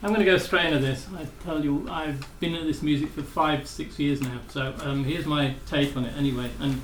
I'm 0.00 0.10
going 0.10 0.20
to 0.20 0.26
go 0.26 0.38
straight 0.38 0.66
into 0.66 0.78
this. 0.78 1.08
I 1.16 1.26
tell 1.42 1.64
you, 1.64 1.88
I've 1.90 2.24
been 2.38 2.54
at 2.54 2.64
this 2.64 2.82
music 2.82 3.10
for 3.10 3.22
five, 3.22 3.66
six 3.66 3.98
years 3.98 4.20
now. 4.20 4.38
So 4.48 4.72
um, 4.82 5.02
here's 5.02 5.26
my 5.26 5.56
take 5.66 5.96
on 5.96 6.04
it 6.04 6.16
anyway, 6.16 6.50
and 6.60 6.80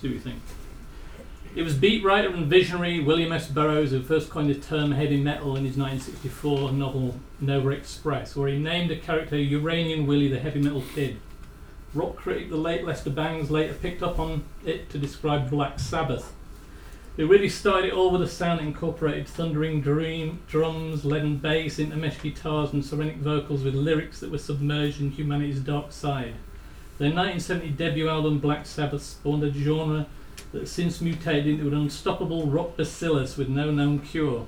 see 0.00 0.08
what 0.08 0.14
you 0.14 0.20
think. 0.20 0.42
It 1.54 1.62
was 1.62 1.74
beat 1.74 2.04
writer 2.04 2.28
and 2.28 2.46
visionary 2.46 3.00
William 3.00 3.32
S. 3.32 3.48
Burroughs 3.48 3.92
who 3.92 4.02
first 4.02 4.30
coined 4.30 4.50
the 4.50 4.56
term 4.56 4.90
heavy 4.90 5.16
metal 5.16 5.56
in 5.56 5.64
his 5.64 5.76
1964 5.76 6.72
novel 6.72 7.14
Nova 7.40 7.70
Express, 7.70 8.34
where 8.34 8.48
he 8.48 8.58
named 8.58 8.90
a 8.90 8.98
character 8.98 9.36
Uranian 9.36 10.06
Willie 10.06 10.28
the 10.28 10.40
Heavy 10.40 10.60
Metal 10.60 10.82
Kid. 10.92 11.20
Rock 11.94 12.16
critic 12.16 12.50
the 12.50 12.56
late 12.56 12.84
Lester 12.84 13.10
Bangs 13.10 13.50
later 13.50 13.72
picked 13.74 14.02
up 14.02 14.18
on 14.18 14.44
it 14.64 14.90
to 14.90 14.98
describe 14.98 15.48
Black 15.48 15.78
Sabbath. 15.78 16.34
They 17.16 17.24
really 17.24 17.48
started 17.48 17.88
it 17.88 17.92
all 17.94 18.10
with 18.10 18.20
a 18.20 18.28
sound 18.28 18.60
that 18.60 18.66
incorporated 18.66 19.26
thundering 19.26 19.80
dream, 19.80 20.40
drums, 20.46 21.02
lead 21.06 21.22
and 21.22 21.40
bass, 21.40 21.78
intermesh 21.78 22.20
guitars, 22.20 22.74
and 22.74 22.84
ceramic 22.84 23.16
vocals 23.16 23.64
with 23.64 23.74
lyrics 23.74 24.20
that 24.20 24.30
were 24.30 24.36
submerged 24.36 25.00
in 25.00 25.10
humanity's 25.10 25.60
dark 25.60 25.92
side. 25.92 26.34
Their 26.98 27.08
1970 27.08 27.70
debut 27.70 28.08
album 28.08 28.38
Black 28.38 28.66
Sabbath 28.66 29.02
spawned 29.02 29.44
a 29.44 29.50
genre 29.52 30.06
that 30.52 30.60
has 30.60 30.70
since 30.70 31.00
mutated 31.00 31.46
into 31.46 31.68
an 31.68 31.74
unstoppable 31.74 32.46
rock 32.46 32.76
bacillus 32.76 33.38
with 33.38 33.48
no 33.48 33.70
known 33.70 34.00
cure. 34.00 34.46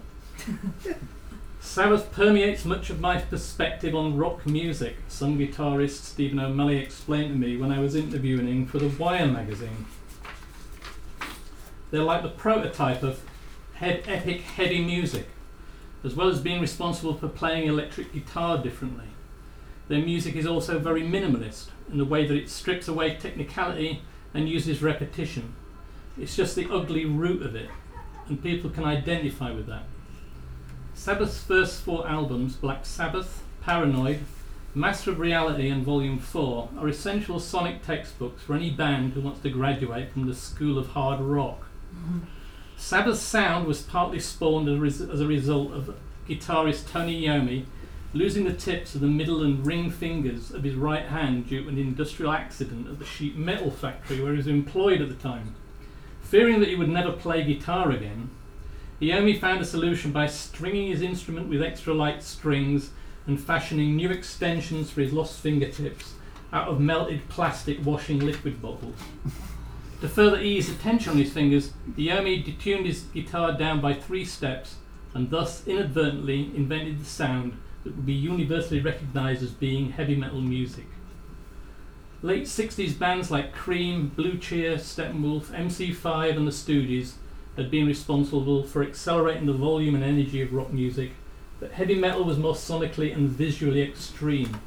Sabbath 1.60 2.12
permeates 2.12 2.66
much 2.66 2.90
of 2.90 3.00
my 3.00 3.18
perspective 3.18 3.94
on 3.94 4.16
rock 4.16 4.46
music, 4.46 4.96
Sunn 5.08 5.34
O))) 5.34 5.38
guitarist 5.38 6.02
Stephen 6.02 6.38
O'Malley 6.38 6.78
explained 6.78 7.32
to 7.32 7.38
me 7.38 7.56
when 7.56 7.72
I 7.72 7.80
was 7.80 7.94
interviewing 7.94 8.46
him 8.46 8.66
for 8.66 8.78
the 8.78 8.88
Wire 8.88 9.26
magazine. 9.26 9.86
They're 11.90 12.02
like 12.02 12.22
the 12.22 12.28
prototype 12.28 13.02
of 13.02 13.20
epic 13.80 14.40
heavy 14.42 14.84
music, 14.84 15.28
as 16.04 16.14
well 16.14 16.28
as 16.28 16.40
being 16.40 16.60
responsible 16.60 17.14
for 17.14 17.28
playing 17.28 17.66
electric 17.66 18.12
guitar 18.12 18.58
differently. 18.58 19.06
Their 19.88 20.02
music 20.02 20.36
is 20.36 20.46
also 20.46 20.78
very 20.78 21.02
minimalist 21.02 21.68
in 21.90 21.98
the 21.98 22.04
way 22.04 22.26
that 22.26 22.36
it 22.36 22.50
strips 22.50 22.88
away 22.88 23.14
technicality 23.16 24.02
and 24.34 24.48
uses 24.48 24.82
repetition. 24.82 25.54
It's 26.20 26.36
just 26.36 26.56
the 26.56 26.70
ugly 26.70 27.06
root 27.06 27.42
of 27.42 27.54
it, 27.54 27.70
and 28.28 28.42
people 28.42 28.68
can 28.68 28.84
identify 28.84 29.50
with 29.52 29.66
that. 29.66 29.84
Sabbath's 30.92 31.42
first 31.42 31.82
four 31.82 32.06
albums, 32.06 32.56
Black 32.56 32.84
Sabbath, 32.84 33.42
Paranoid, 33.62 34.18
Master 34.74 35.12
of 35.12 35.20
Reality, 35.20 35.70
and 35.70 35.84
Volume 35.84 36.18
4, 36.18 36.68
are 36.78 36.88
essential 36.88 37.40
sonic 37.40 37.82
textbooks 37.82 38.42
for 38.42 38.54
any 38.54 38.70
band 38.70 39.14
who 39.14 39.20
wants 39.22 39.40
to 39.40 39.48
graduate 39.48 40.12
from 40.12 40.26
the 40.26 40.34
school 40.34 40.76
of 40.76 40.88
hard 40.88 41.20
rock. 41.20 41.67
Sabbath's 42.76 43.20
sound 43.20 43.66
was 43.66 43.82
partly 43.82 44.20
spawned 44.20 44.68
as 44.68 45.00
as 45.00 45.20
a 45.20 45.26
result 45.26 45.72
of 45.72 45.96
guitarist 46.28 46.90
Tony 46.90 47.22
Iommi 47.22 47.64
losing 48.14 48.44
the 48.44 48.52
tips 48.52 48.94
of 48.94 49.00
the 49.00 49.06
middle 49.06 49.42
and 49.42 49.66
ring 49.66 49.90
fingers 49.90 50.50
of 50.50 50.64
his 50.64 50.74
right 50.74 51.06
hand 51.06 51.48
due 51.48 51.62
to 51.62 51.68
an 51.68 51.78
industrial 51.78 52.32
accident 52.32 52.88
at 52.88 52.98
the 52.98 53.04
sheet 53.04 53.36
metal 53.36 53.70
factory 53.70 54.20
where 54.20 54.32
he 54.32 54.38
was 54.38 54.46
employed 54.46 55.02
at 55.02 55.08
the 55.08 55.14
time. 55.14 55.54
Fearing 56.22 56.60
that 56.60 56.68
he 56.68 56.74
would 56.74 56.88
never 56.88 57.12
play 57.12 57.42
guitar 57.42 57.90
again, 57.90 58.30
Iommi 59.00 59.38
found 59.38 59.60
a 59.60 59.64
solution 59.64 60.10
by 60.10 60.26
stringing 60.26 60.88
his 60.88 61.02
instrument 61.02 61.48
with 61.48 61.62
extra 61.62 61.92
light 61.94 62.22
strings 62.22 62.90
and 63.26 63.40
fashioning 63.40 63.94
new 63.94 64.10
extensions 64.10 64.90
for 64.90 65.02
his 65.02 65.12
lost 65.12 65.40
fingertips 65.40 66.14
out 66.52 66.68
of 66.68 66.80
melted 66.80 67.28
plastic 67.28 67.84
washing 67.84 68.20
liquid 68.20 68.60
bottles. 68.62 68.96
To 70.00 70.08
further 70.08 70.40
ease 70.40 70.68
the 70.68 70.80
tension 70.80 71.12
on 71.12 71.18
his 71.18 71.32
fingers, 71.32 71.72
the 71.96 72.08
Iommi 72.08 72.44
detuned 72.44 72.86
his 72.86 73.02
guitar 73.02 73.52
down 73.52 73.80
by 73.80 73.94
three 73.94 74.24
steps 74.24 74.76
and 75.12 75.30
thus 75.30 75.66
inadvertently 75.66 76.52
invented 76.54 77.00
the 77.00 77.04
sound 77.04 77.58
that 77.82 77.96
would 77.96 78.06
be 78.06 78.12
universally 78.12 78.80
recognized 78.80 79.42
as 79.42 79.50
being 79.50 79.90
heavy 79.90 80.14
metal 80.14 80.40
music. 80.40 80.86
Late 82.22 82.44
60s 82.44 82.96
bands 82.96 83.30
like 83.30 83.52
Cream, 83.52 84.08
Blue 84.14 84.38
Cheer, 84.38 84.76
Steppenwolf, 84.76 85.46
MC5, 85.46 86.36
and 86.36 86.46
the 86.46 86.52
Stooges 86.52 87.14
had 87.56 87.70
been 87.70 87.86
responsible 87.86 88.62
for 88.62 88.84
accelerating 88.84 89.46
the 89.46 89.52
volume 89.52 89.96
and 89.96 90.04
energy 90.04 90.42
of 90.42 90.52
rock 90.52 90.72
music, 90.72 91.12
but 91.58 91.72
heavy 91.72 91.96
metal 91.96 92.22
was 92.22 92.38
more 92.38 92.54
sonically 92.54 93.12
and 93.12 93.30
visually 93.30 93.82
extreme. 93.82 94.60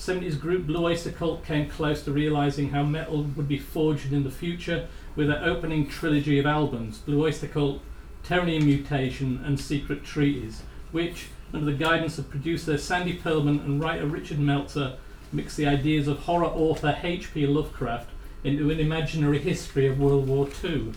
70s 0.00 0.40
group 0.40 0.66
Blue 0.66 0.86
Oyster 0.86 1.12
Cult 1.12 1.44
came 1.44 1.68
close 1.68 2.02
to 2.04 2.10
realizing 2.10 2.70
how 2.70 2.82
metal 2.82 3.22
would 3.36 3.46
be 3.46 3.58
forged 3.58 4.14
in 4.14 4.24
the 4.24 4.30
future 4.30 4.88
with 5.14 5.26
their 5.26 5.44
opening 5.44 5.86
trilogy 5.86 6.38
of 6.38 6.46
albums 6.46 6.96
Blue 6.96 7.22
Oyster 7.22 7.46
Cult, 7.46 7.82
Tyranny 8.22 8.56
and 8.56 8.64
Mutation, 8.64 9.42
and 9.44 9.60
Secret 9.60 10.02
Treaties, 10.02 10.62
which, 10.90 11.26
under 11.52 11.66
the 11.66 11.76
guidance 11.76 12.16
of 12.16 12.30
producer 12.30 12.78
Sandy 12.78 13.18
Pearlman 13.18 13.62
and 13.62 13.78
writer 13.78 14.06
Richard 14.06 14.38
Meltzer, 14.38 14.96
mixed 15.32 15.58
the 15.58 15.66
ideas 15.66 16.08
of 16.08 16.20
horror 16.20 16.46
author 16.46 16.96
H.P. 17.02 17.46
Lovecraft 17.46 18.08
into 18.42 18.70
an 18.70 18.80
imaginary 18.80 19.38
history 19.38 19.86
of 19.86 20.00
World 20.00 20.26
War 20.26 20.48
II. 20.64 20.94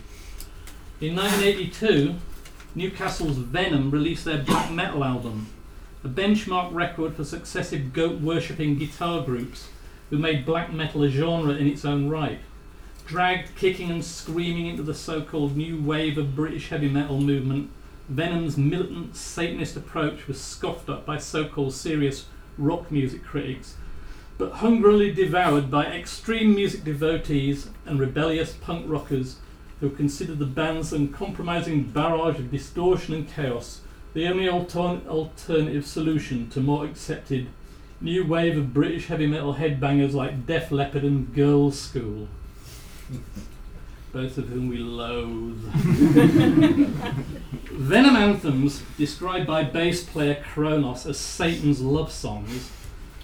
In 1.02 1.14
1982, 1.14 2.14
Newcastle's 2.74 3.36
Venom 3.36 3.90
released 3.90 4.24
their 4.24 4.42
black 4.42 4.70
metal 4.70 5.04
album, 5.04 5.48
a 6.04 6.08
benchmark 6.08 6.70
record 6.70 7.14
for 7.14 7.24
successive 7.24 7.94
goat 7.94 8.20
worshipping 8.20 8.76
guitar 8.76 9.22
groups 9.22 9.68
who 10.10 10.18
made 10.18 10.44
black 10.44 10.70
metal 10.70 11.02
a 11.02 11.08
genre 11.08 11.54
in 11.54 11.66
its 11.66 11.82
own 11.82 12.10
right. 12.10 12.40
Dragged 13.06 13.56
kicking 13.56 13.90
and 13.90 14.04
screaming 14.04 14.66
into 14.66 14.82
the 14.82 14.94
so 14.94 15.22
called 15.22 15.56
new 15.56 15.80
wave 15.80 16.18
of 16.18 16.36
British 16.36 16.68
heavy 16.68 16.90
metal 16.90 17.20
movement, 17.20 17.70
Venom's 18.06 18.58
militant 18.58 19.16
Satanist 19.16 19.76
approach 19.76 20.28
was 20.28 20.38
scoffed 20.38 20.90
at 20.90 21.06
by 21.06 21.16
so 21.16 21.48
called 21.48 21.72
serious 21.72 22.26
rock 22.58 22.90
music 22.90 23.24
critics, 23.24 23.76
but 24.36 24.52
hungrily 24.52 25.10
devoured 25.10 25.70
by 25.70 25.86
extreme 25.86 26.54
music 26.54 26.84
devotees 26.84 27.70
and 27.86 27.98
rebellious 27.98 28.52
punk 28.52 28.84
rockers 28.86 29.36
who 29.80 29.88
considered 29.88 30.38
the 30.38 30.44
band's 30.44 30.92
uncompromising 30.92 31.84
barrage 31.84 32.38
of 32.38 32.50
distortion 32.50 33.14
and 33.14 33.32
chaos 33.32 33.80
the 34.14 34.28
only 34.28 34.46
altern- 34.46 35.06
alternative 35.08 35.84
solution 35.84 36.48
to 36.50 36.60
more 36.60 36.86
accepted 36.86 37.48
new 38.00 38.24
wave 38.24 38.56
of 38.56 38.72
British 38.72 39.08
heavy 39.08 39.26
metal 39.26 39.54
headbangers 39.54 40.14
like 40.14 40.46
Def 40.46 40.70
Leppard 40.70 41.02
and 41.02 41.34
Girlschool, 41.34 42.28
both 44.12 44.38
of 44.38 44.48
whom 44.48 44.68
we 44.68 44.78
loathe. 44.78 45.60
Venom 47.72 48.16
anthems, 48.16 48.82
described 48.96 49.48
by 49.48 49.64
bass 49.64 50.04
player 50.04 50.40
Cronos 50.42 51.06
as 51.06 51.18
Satan's 51.18 51.80
love 51.80 52.12
songs, 52.12 52.70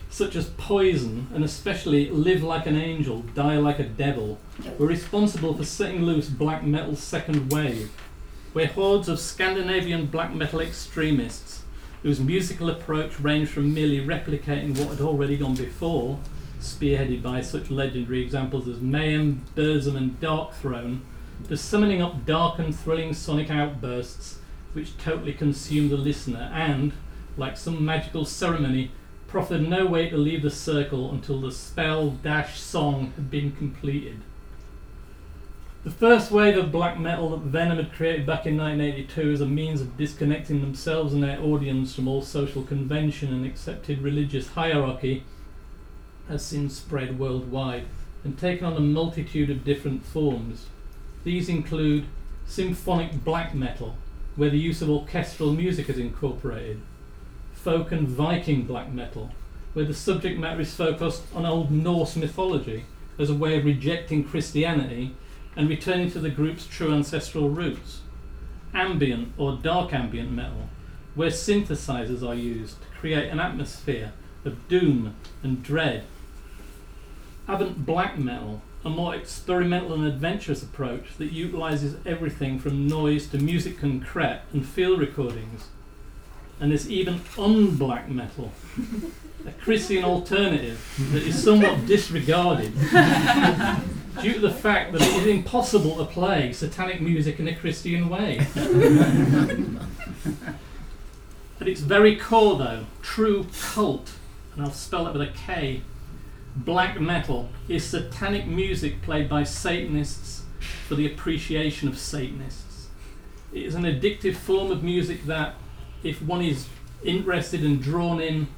such 0.09 0.35
as 0.35 0.51
Poison 0.59 1.29
and 1.33 1.45
especially 1.45 2.11
Live 2.11 2.43
Like 2.43 2.67
an 2.67 2.75
Angel, 2.77 3.21
Die 3.35 3.59
Like 3.59 3.79
a 3.79 3.85
Devil, 3.85 4.39
were 4.77 4.87
responsible 4.87 5.55
for 5.55 5.65
setting 5.65 6.03
loose 6.03 6.29
black 6.29 6.65
metal's 6.65 6.99
second 6.99 7.53
wave 7.53 7.93
where 8.53 8.67
hordes 8.67 9.09
of 9.09 9.21
Scandinavian 9.21 10.07
black 10.07 10.35
metal 10.35 10.61
extremists, 10.61 11.63
whose 12.03 12.19
musical 12.19 12.71
approach 12.71 13.21
ranged 13.21 13.51
from 13.51 13.73
merely 13.73 14.01
replicating 14.01 14.77
what 14.79 14.89
had 14.89 15.01
already 15.01 15.37
gone 15.37 15.55
before, 15.55 16.19
spearheaded 16.61 17.23
by 17.23 17.41
such 17.41 17.71
legendary 17.71 18.23
examples 18.23 18.67
as 18.67 18.81
Mayhem, 18.81 19.45
Burzum, 19.55 19.97
and 19.97 20.19
Darkthrone, 20.21 21.01
to 21.49 21.57
summoning 21.57 22.03
up 22.03 22.27
dark 22.27 22.59
and 22.59 22.77
thrilling 22.77 23.15
sonic 23.15 23.51
outbursts 23.51 24.39
which 24.73 24.97
totally 24.99 25.33
consumed 25.33 25.91
the 25.91 25.97
listener 25.97 26.51
and, 26.55 26.93
like 27.37 27.57
some 27.57 27.85
magical 27.85 28.25
ceremony, 28.25 28.91
proffered 29.27 29.69
no 29.69 29.87
way 29.87 30.09
to 30.09 30.17
leave 30.17 30.43
the 30.43 30.51
circle 30.51 31.11
until 31.13 31.41
the 31.41 31.53
spell 31.53 32.11
dash 32.11 32.61
song 32.61 33.13
had 33.17 33.31
been 33.31 33.53
completed. 33.53 34.21
The 35.83 35.91
first 35.91 36.31
wave 36.31 36.59
of 36.59 36.71
black 36.71 37.01
metal 37.01 37.31
that 37.31 37.41
Venom 37.41 37.79
had 37.79 37.95
created 37.95 38.27
back 38.27 38.45
in 38.45 38.59
1982 38.59 39.33
as 39.33 39.41
a 39.41 39.47
means 39.47 39.81
of 39.81 39.97
disconnecting 39.97 40.61
themselves 40.61 41.15
and 41.15 41.23
their 41.23 41.41
audience 41.41 41.95
from 41.95 42.07
all 42.07 42.21
social 42.21 42.63
convention 42.63 43.33
and 43.33 43.47
accepted 43.47 44.03
religious 44.03 44.49
hierarchy 44.49 45.25
has 46.29 46.45
since 46.45 46.77
spread 46.77 47.19
worldwide 47.19 47.87
and 48.25 48.39
taken 48.39 48.67
on 48.67 48.77
a 48.77 48.81
multitude 48.81 49.49
of 49.49 49.65
different 49.65 50.05
forms. 50.05 50.67
These 51.25 51.49
include 51.49 52.05
symphonic 52.47 53.25
black 53.25 53.55
metal, 53.55 53.97
where 54.37 54.51
the 54.51 54.59
use 54.59 54.83
of 54.83 54.91
orchestral 54.91 55.55
music 55.55 55.89
is 55.89 55.97
incorporated, 55.97 56.83
folk 57.55 57.91
and 57.91 58.07
Viking 58.07 58.65
black 58.65 58.93
metal, 58.93 59.31
where 59.73 59.87
the 59.87 59.95
subject 59.95 60.39
matter 60.39 60.61
is 60.61 60.75
focused 60.75 61.23
on 61.35 61.47
Old 61.47 61.71
Norse 61.71 62.17
mythology 62.17 62.85
as 63.19 63.31
a 63.31 63.35
way 63.35 63.59
of 63.59 63.65
rejecting 63.65 64.25
Christianity 64.25 65.15
and 65.57 65.69
returning 65.69 66.11
to 66.13 66.19
the 66.21 66.31
group's 66.31 66.67
true 66.67 66.93
ancestral 66.93 67.51
roots. 67.51 68.01
Ambient 68.73 69.33
or 69.37 69.57
dark 69.57 69.93
ambient 69.93 70.31
metal, 70.31 70.69
where 71.15 71.31
synthesizers 71.31 72.27
are 72.27 72.35
used 72.35 72.81
to 72.83 72.89
create 72.99 73.29
an 73.31 73.41
atmosphere 73.41 74.13
of 74.45 74.69
doom 74.69 75.15
and 75.43 75.63
dread. 75.63 76.05
Avant 77.49 77.85
black 77.85 78.17
metal, 78.19 78.63
a 78.85 78.89
more 78.89 79.15
experimental 79.15 79.93
and 79.93 80.07
adventurous 80.07 80.63
approach 80.63 81.17
that 81.19 81.33
utilizes 81.33 81.97
everything 82.07 82.59
from 82.59 82.87
noise 82.87 83.27
to 83.27 83.39
musique 83.39 83.81
concrète 83.81 84.41
and 84.53 84.67
field 84.67 85.01
recordings. 85.01 85.69
and 86.61 86.71
there's 86.71 86.91
even 86.91 87.19
unblack 87.37 88.09
metal, 88.09 88.53
a 89.47 89.53
Christian 89.53 90.05
alternative 90.05 90.79
that 91.13 91.23
is 91.23 91.43
somewhat 91.43 91.87
disregarded 91.87 92.73
due 94.21 94.35
to 94.35 94.41
the 94.41 94.51
fact 94.51 94.93
that 94.93 95.01
it 95.03 95.09
is 95.09 95.27
impossible 95.27 95.97
to 95.97 96.05
play 96.05 96.53
satanic 96.53 97.01
music 97.01 97.39
in 97.39 97.49
a 97.49 97.55
Christian 97.55 98.09
way. 98.09 98.47
At 101.61 101.69
its 101.69 101.81
very 101.81 102.17
core, 102.17 102.57
though, 102.57 102.87
true 103.03 103.47
cult, 103.61 104.13
and 104.55 104.65
I'll 104.65 104.73
spell 104.73 105.07
it 105.07 105.13
with 105.13 105.23
a 105.23 105.33
K, 105.33 105.83
black 106.57 107.01
metal 107.01 107.51
is 107.69 107.85
satanic 107.85 108.47
music 108.47 109.03
played 109.03 109.29
by 109.29 109.45
Satanists 109.45 110.45
for 110.89 110.95
the 110.95 111.07
appreciation 111.07 111.89
of 111.89 111.99
Satanists. 111.99 112.89
It 113.53 113.63
is 113.63 113.75
an 113.75 113.83
addictive 113.85 114.37
form 114.37 114.71
of 114.71 114.83
music 114.83 115.25
that, 115.27 115.55
if 116.03 116.23
one 116.23 116.43
is 116.43 116.67
interested 117.05 117.63
and 117.63 117.83
drawn 117.83 118.21
in, 118.21 118.49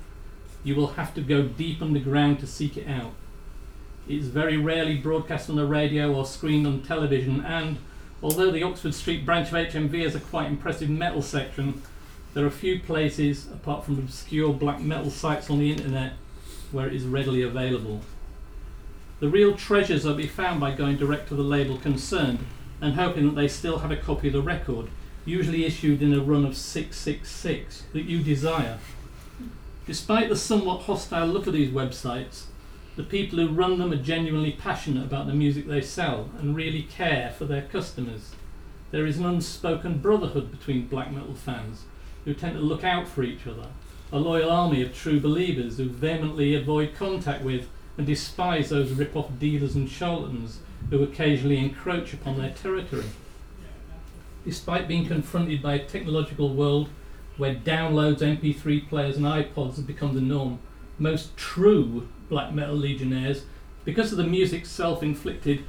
you 0.64 0.76
will 0.76 0.88
have 0.88 1.12
to 1.14 1.20
go 1.20 1.42
deep 1.42 1.82
underground 1.82 2.38
to 2.40 2.46
seek 2.46 2.76
it 2.76 2.86
out. 2.88 3.14
Is 4.08 4.28
very 4.28 4.56
rarely 4.56 4.96
broadcast 4.96 5.48
on 5.48 5.56
the 5.56 5.64
radio 5.64 6.12
or 6.12 6.26
screened 6.26 6.66
on 6.66 6.82
television, 6.82 7.44
and 7.44 7.78
although 8.22 8.50
the 8.50 8.62
Oxford 8.62 8.94
Street 8.94 9.24
branch 9.24 9.48
of 9.48 9.54
HMV 9.54 10.02
has 10.02 10.14
a 10.14 10.20
quite 10.20 10.48
impressive 10.48 10.90
metal 10.90 11.22
section, 11.22 11.80
there 12.34 12.44
are 12.44 12.50
few 12.50 12.80
places, 12.80 13.46
apart 13.46 13.84
from 13.84 13.98
obscure 13.98 14.52
black 14.52 14.80
metal 14.80 15.10
sites 15.10 15.48
on 15.48 15.60
the 15.60 15.70
internet, 15.70 16.14
where 16.72 16.88
it 16.88 16.94
is 16.94 17.04
readily 17.04 17.42
available. 17.42 18.00
The 19.20 19.28
real 19.28 19.54
treasures 19.54 20.04
are 20.04 20.10
to 20.10 20.16
be 20.16 20.26
found 20.26 20.58
by 20.58 20.72
going 20.72 20.96
direct 20.96 21.28
to 21.28 21.36
the 21.36 21.42
label 21.42 21.78
concerned 21.78 22.40
and 22.80 22.94
hoping 22.94 23.26
that 23.26 23.36
they 23.36 23.46
still 23.46 23.78
have 23.78 23.92
a 23.92 23.96
copy 23.96 24.26
of 24.26 24.32
the 24.32 24.42
record, 24.42 24.88
usually 25.24 25.64
issued 25.64 26.02
in 26.02 26.12
a 26.12 26.20
run 26.20 26.44
of 26.44 26.56
666, 26.56 27.84
that 27.92 28.02
you 28.02 28.20
desire. 28.20 28.78
Despite 29.86 30.28
the 30.28 30.36
somewhat 30.36 30.82
hostile 30.82 31.28
look 31.28 31.46
of 31.46 31.52
these 31.52 31.70
websites, 31.70 32.46
the 32.96 33.02
people 33.02 33.38
who 33.38 33.48
run 33.48 33.78
them 33.78 33.92
are 33.92 33.96
genuinely 33.96 34.52
passionate 34.52 35.04
about 35.04 35.26
the 35.26 35.32
music 35.32 35.66
they 35.66 35.80
sell 35.80 36.28
and 36.38 36.54
really 36.54 36.82
care 36.82 37.30
for 37.36 37.46
their 37.46 37.62
customers. 37.62 38.32
There 38.90 39.06
is 39.06 39.18
an 39.18 39.24
unspoken 39.24 39.98
brotherhood 39.98 40.50
between 40.50 40.88
black 40.88 41.10
metal 41.10 41.34
fans 41.34 41.84
who 42.24 42.34
tend 42.34 42.56
to 42.56 42.60
look 42.60 42.84
out 42.84 43.08
for 43.08 43.22
each 43.22 43.46
other, 43.46 43.68
a 44.12 44.18
loyal 44.18 44.50
army 44.50 44.82
of 44.82 44.94
true 44.94 45.18
believers 45.18 45.78
who 45.78 45.88
vehemently 45.88 46.54
avoid 46.54 46.94
contact 46.94 47.42
with 47.42 47.68
and 47.96 48.06
despise 48.06 48.68
those 48.68 48.92
rip-off 48.92 49.38
dealers 49.38 49.74
and 49.74 49.88
charlatans 49.88 50.58
who 50.90 51.02
occasionally 51.02 51.58
encroach 51.58 52.12
upon 52.12 52.38
their 52.38 52.50
territory. 52.50 53.06
Despite 54.44 54.88
being 54.88 55.06
confronted 55.06 55.62
by 55.62 55.74
a 55.74 55.84
technological 55.84 56.52
world 56.52 56.90
where 57.38 57.54
downloads, 57.54 58.18
MP3 58.18 58.88
players, 58.88 59.16
and 59.16 59.24
iPods 59.24 59.76
have 59.76 59.86
become 59.86 60.14
the 60.14 60.20
norm, 60.20 60.58
most 60.98 61.34
true 61.36 62.08
black 62.32 62.50
metal 62.50 62.74
legionnaires, 62.74 63.44
because 63.84 64.10
of 64.10 64.16
the 64.16 64.24
music's 64.24 64.70
self 64.70 65.02
inflicted 65.02 65.62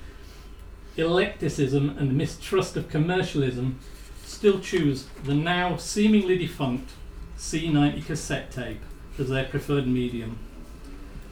eclecticism 0.98 1.98
and 1.98 2.18
mistrust 2.18 2.78
of 2.78 2.88
commercialism, 2.88 3.78
still 4.24 4.62
choose 4.62 5.08
the 5.26 5.34
now 5.34 5.76
seemingly 5.76 6.38
defunct 6.38 6.92
C90 7.38 8.06
cassette 8.06 8.50
tape 8.50 8.80
as 9.20 9.28
their 9.28 9.44
preferred 9.44 9.88
medium. 9.88 10.40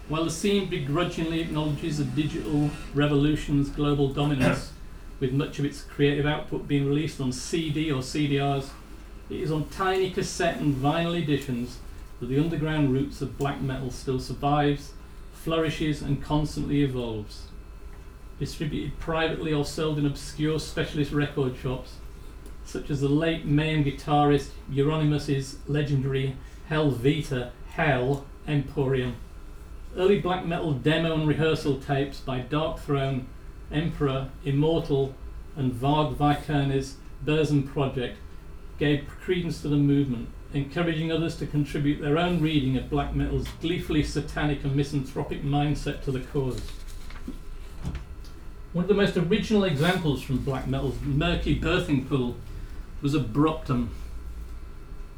While 0.09 0.25
the 0.25 0.31
scene 0.31 0.69
begrudgingly 0.69 1.39
acknowledges 1.39 1.97
the 1.97 2.03
digital 2.03 2.69
revolution's 2.93 3.69
global 3.69 4.09
dominance, 4.09 4.73
with 5.21 5.31
much 5.31 5.59
of 5.59 5.65
its 5.65 5.81
creative 5.81 6.25
output 6.25 6.67
being 6.67 6.85
released 6.85 7.21
on 7.21 7.31
CD 7.31 7.89
or 7.89 8.01
CDRs, 8.01 8.71
it 9.29 9.39
is 9.39 9.49
on 9.49 9.69
tiny 9.69 10.11
cassette 10.11 10.57
and 10.57 10.75
vinyl 10.75 11.17
editions 11.17 11.77
that 12.19 12.25
the 12.25 12.37
underground 12.37 12.91
roots 12.91 13.21
of 13.21 13.37
black 13.37 13.61
metal 13.61 13.91
still 13.91 14.19
survives, 14.19 14.91
flourishes, 15.43 16.01
and 16.01 16.23
constantly 16.23 16.83
evolves. 16.83 17.47
Distributed 18.39 18.99
privately 18.99 19.53
or 19.53 19.65
sold 19.65 19.97
in 19.99 20.05
obscure 20.05 20.59
specialist 20.59 21.11
record 21.11 21.55
shops, 21.57 21.95
such 22.63 22.89
as 22.89 23.01
the 23.01 23.09
late 23.09 23.45
Mayhem 23.45 23.83
guitarist 23.83 24.49
Euronymous' 24.71 25.57
legendary 25.67 26.35
Helvete 26.69 27.51
Hell 27.71 28.25
Emporium. 28.47 29.15
Early 29.97 30.19
black 30.19 30.45
metal 30.45 30.73
demo 30.73 31.13
and 31.13 31.27
rehearsal 31.27 31.79
tapes 31.79 32.19
by 32.19 32.41
Darkthrone, 32.41 33.25
Emperor, 33.71 34.29
Immortal, 34.45 35.15
and 35.55 35.73
Varg 35.73 36.15
Vikernes' 36.15 36.93
Burzum 37.25 37.67
project 37.67 38.17
gave 38.77 39.07
credence 39.07 39.61
to 39.61 39.67
the 39.67 39.75
movement, 39.75 40.29
encouraging 40.53 41.11
others 41.11 41.35
to 41.37 41.47
contribute 41.47 42.01
their 42.01 42.17
own 42.17 42.41
reading 42.41 42.77
of 42.77 42.89
black 42.89 43.15
metal's 43.15 43.47
gleefully 43.61 44.03
satanic 44.03 44.63
and 44.63 44.75
misanthropic 44.75 45.43
mindset 45.43 46.03
to 46.03 46.11
the 46.11 46.19
cause. 46.19 46.61
One 48.73 48.85
of 48.85 48.89
the 48.89 48.93
most 48.93 49.17
original 49.17 49.63
examples 49.63 50.21
from 50.21 50.37
black 50.37 50.67
metal's 50.67 50.99
murky 51.01 51.59
birthing 51.59 52.07
pool 52.07 52.35
was 53.01 53.13
Abruptum. 53.15 53.89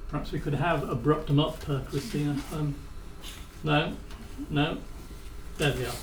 Perhaps 0.10 0.32
we 0.32 0.40
could 0.40 0.56
have 0.56 0.82
Abruptum 0.82 1.40
up, 1.40 1.70
uh, 1.70 1.80
Christina. 1.90 2.38
Um, 2.52 2.76
no, 3.64 3.94
no, 4.50 4.78
there 5.58 5.72
they 5.72 5.86
are. 5.86 5.94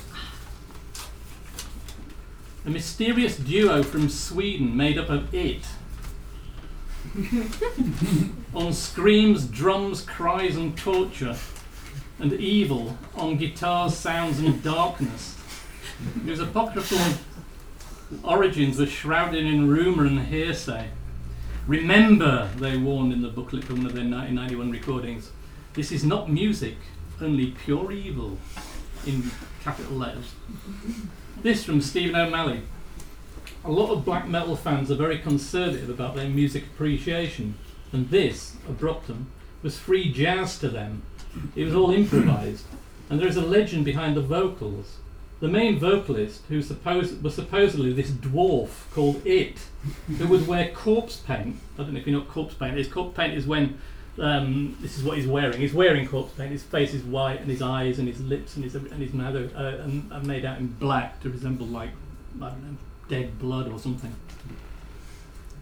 A 2.65 2.69
mysterious 2.69 3.37
duo 3.37 3.81
from 3.83 4.07
Sweden 4.07 4.77
made 4.77 4.97
up 4.97 5.09
of 5.09 5.33
it 5.33 5.65
on 8.53 8.71
screams, 8.71 9.45
drums, 9.47 10.01
cries, 10.01 10.55
and 10.55 10.77
torture, 10.77 11.35
and 12.19 12.33
evil 12.33 12.97
on 13.15 13.37
guitars, 13.37 13.95
sounds, 13.97 14.39
and 14.39 14.63
darkness. 14.63 15.37
Whose 16.23 16.39
apocryphal 16.39 17.19
origins 18.23 18.79
were 18.79 18.85
shrouded 18.85 19.45
in 19.45 19.67
rumour 19.67 20.05
and 20.05 20.27
hearsay. 20.27 20.89
Remember, 21.67 22.49
they 22.57 22.77
warned 22.77 23.13
in 23.13 23.21
the 23.21 23.29
booklet 23.29 23.63
from 23.63 23.77
one 23.77 23.85
of 23.87 23.93
their 23.93 24.03
1991 24.03 24.71
recordings, 24.71 25.31
this 25.73 25.91
is 25.91 26.03
not 26.03 26.29
music, 26.29 26.75
only 27.21 27.51
pure 27.51 27.91
evil, 27.91 28.37
in 29.05 29.31
capital 29.63 29.97
letters. 29.97 30.33
This 31.41 31.63
from 31.63 31.81
Stephen 31.81 32.15
O'Malley 32.15 32.63
a 33.63 33.71
lot 33.71 33.91
of 33.91 34.05
black 34.05 34.27
metal 34.27 34.55
fans 34.55 34.89
are 34.89 34.95
very 34.95 35.19
conservative 35.19 35.89
about 35.89 36.15
their 36.15 36.27
music 36.27 36.63
appreciation, 36.63 37.55
and 37.91 38.09
this, 38.09 38.55
Abruptum, 38.67 39.25
was 39.61 39.77
free 39.77 40.11
jazz 40.11 40.57
to 40.59 40.69
them. 40.69 41.03
It 41.55 41.65
was 41.65 41.75
all 41.75 41.91
improvised, 42.01 42.65
and 43.09 43.19
there 43.19 43.27
is 43.27 43.37
a 43.37 43.41
legend 43.41 43.85
behind 43.85 44.15
the 44.15 44.21
vocals. 44.21 44.97
The 45.39 45.47
main 45.47 45.79
vocalist, 45.79 46.43
who 46.49 46.61
suppose, 46.61 47.13
was 47.13 47.35
supposedly 47.35 47.93
this 47.93 48.11
dwarf 48.11 48.91
called 48.91 49.25
It, 49.25 49.57
who 50.07 50.27
would 50.27 50.47
wear 50.47 50.69
corpse 50.69 51.17
paint. 51.17 51.57
I 51.75 51.83
don't 51.83 51.93
know 51.93 51.99
if 51.99 52.05
you 52.05 52.13
know 52.13 52.19
what 52.19 52.29
corpse 52.29 52.53
paint 52.53 52.77
is. 52.77 52.87
Corpse 52.87 53.17
paint 53.17 53.33
is 53.33 53.47
when 53.47 53.79
um, 54.19 54.77
this 54.81 54.97
is 54.97 55.03
what 55.03 55.17
he's 55.17 55.25
wearing. 55.25 55.59
He's 55.59 55.73
wearing 55.73 56.07
corpse 56.07 56.33
paint. 56.33 56.51
His 56.51 56.61
face 56.61 56.93
is 56.93 57.03
white, 57.03 57.41
and 57.41 57.49
his 57.49 57.61
eyes 57.61 57.97
and 57.97 58.07
his 58.07 58.21
lips 58.21 58.55
and 58.55 58.63
his 58.63 58.75
and 58.75 59.01
his 59.01 59.13
mouth 59.13 59.35
are, 59.35 59.49
uh, 59.55 60.15
are 60.15 60.23
made 60.23 60.45
out 60.45 60.59
in 60.59 60.67
black 60.67 61.19
to 61.21 61.29
resemble 61.29 61.65
like 61.65 61.91
I 62.39 62.49
don't 62.49 62.63
know 62.63 62.77
dead 63.11 63.37
blood 63.37 63.69
or 63.69 63.77
something. 63.77 64.15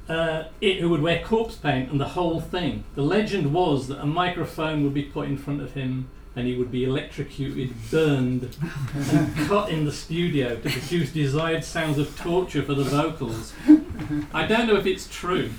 Uh, 0.08 0.46
it 0.62 0.80
who 0.80 0.90
would 0.90 1.02
wear 1.02 1.22
corpse 1.24 1.56
paint 1.56 1.92
and 1.92 2.00
the 2.00 2.10
whole 2.10 2.40
thing. 2.40 2.84
The 2.96 3.02
legend 3.02 3.52
was 3.54 3.88
that 3.88 4.00
a 4.00 4.06
microphone 4.06 4.84
would 4.84 4.94
be 4.94 5.04
put 5.04 5.28
in 5.28 5.38
front 5.38 5.62
of 5.62 5.74
him 5.74 6.10
and 6.36 6.48
he 6.48 6.56
would 6.56 6.72
be 6.72 6.84
electrocuted, 6.84 7.74
burned, 7.90 8.56
and 8.94 9.36
cut 9.48 9.70
in 9.70 9.84
the 9.86 9.92
studio 9.92 10.56
to 10.56 10.70
produce 10.70 11.12
desired 11.12 11.64
sounds 11.64 11.98
of 11.98 12.18
torture 12.18 12.62
for 12.62 12.76
the 12.76 12.84
vocals. 12.84 13.54
I 14.34 14.46
don't 14.46 14.68
know 14.68 14.76
if 14.76 14.86
it's 14.86 15.08
true. 15.08 15.50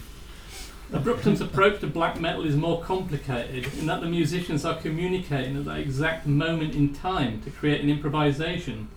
Abruptum's 0.93 1.41
approach 1.41 1.81
to 1.81 1.87
black 1.87 2.21
metal 2.21 2.45
is 2.45 2.57
more 2.57 2.81
complicated 2.83 3.73
in 3.79 3.87
that 3.87 4.01
the 4.01 4.09
musicians 4.09 4.65
are 4.65 4.77
communicating 4.77 5.57
at 5.57 5.65
that 5.65 5.79
exact 5.79 6.27
moment 6.27 6.75
in 6.75 6.95
time 6.95 7.43
to 7.43 7.51
create 7.51 7.81
an 7.81 7.91
improvisation 7.91 8.89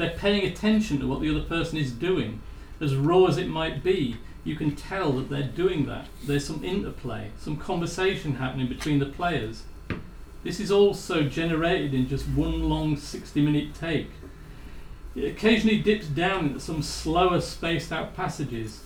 they're 0.00 0.10
paying 0.10 0.46
attention 0.46 0.98
to 0.98 1.06
what 1.06 1.20
the 1.20 1.30
other 1.30 1.44
person 1.44 1.76
is 1.76 1.92
doing. 1.92 2.40
As 2.80 2.96
raw 2.96 3.26
as 3.26 3.36
it 3.36 3.48
might 3.48 3.82
be, 3.84 4.16
you 4.44 4.56
can 4.56 4.74
tell 4.74 5.12
that 5.12 5.28
they're 5.28 5.42
doing 5.42 5.84
that. 5.86 6.06
There's 6.24 6.46
some 6.46 6.64
interplay, 6.64 7.30
some 7.38 7.58
conversation 7.58 8.36
happening 8.36 8.66
between 8.66 8.98
the 8.98 9.06
players. 9.06 9.64
This 10.42 10.58
is 10.58 10.70
also 10.70 11.24
generated 11.24 11.92
in 11.92 12.08
just 12.08 12.26
one 12.28 12.62
long 12.62 12.96
60 12.96 13.42
minute 13.42 13.74
take. 13.74 14.10
It 15.14 15.24
occasionally 15.24 15.80
dips 15.80 16.06
down 16.06 16.46
into 16.46 16.60
some 16.60 16.82
slower, 16.82 17.40
spaced 17.42 17.92
out 17.92 18.16
passages, 18.16 18.82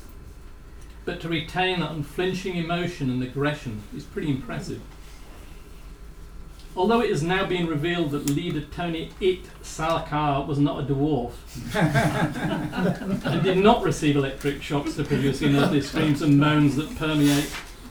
but 1.04 1.20
to 1.20 1.28
retain 1.28 1.80
that 1.80 1.92
unflinching 1.92 2.56
emotion 2.56 3.10
and 3.10 3.22
aggression 3.22 3.82
is 3.96 4.02
pretty 4.02 4.30
impressive. 4.30 4.80
Although 6.76 7.00
it 7.02 7.10
has 7.10 7.22
now 7.22 7.46
been 7.46 7.68
revealed 7.68 8.10
that 8.10 8.28
leader 8.30 8.60
Tony 8.60 9.10
It 9.20 9.44
Särkkä 9.62 10.46
was 10.46 10.58
not 10.58 10.80
a 10.80 10.86
dwarf 10.92 11.32
and 13.24 13.42
did 13.44 13.58
not 13.58 13.84
receive 13.84 14.16
electric 14.16 14.60
shocks 14.60 14.96
to 14.96 15.04
produce 15.04 15.38
the 15.38 15.46
unearthly 15.46 15.80
screams 15.80 16.20
and 16.20 16.38
moans 16.38 16.74
that 16.76 16.96
permeate 16.96 17.50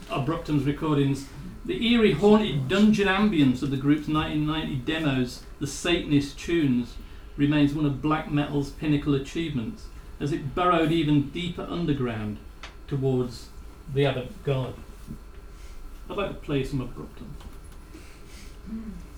Abruptum's 0.09 0.65
recordings, 0.65 1.27
The 1.65 1.93
eerie, 1.93 2.11
haunted 2.11 2.67
dungeon 2.67 3.07
ambience 3.07 3.63
of 3.63 3.71
the 3.71 3.77
group's 3.77 4.09
1990 4.09 4.75
demos, 4.83 5.43
the 5.61 5.67
Satanist 5.67 6.37
tunes, 6.37 6.95
remains 7.37 7.73
one 7.73 7.85
of 7.85 8.01
black 8.01 8.29
metal's 8.29 8.71
pinnacle 8.71 9.15
achievements, 9.15 9.85
as 10.19 10.33
it 10.33 10.53
burrowed 10.53 10.91
even 10.91 11.29
deeper 11.29 11.65
underground 11.69 12.37
towards 12.87 13.47
the 13.93 14.05
other 14.05 14.27
god. 14.43 14.73
I'd 16.09 16.17
like 16.17 16.29
to 16.29 16.45
play 16.45 16.65
some 16.65 16.85
Abruptum. 16.85 17.29
That 18.65 19.13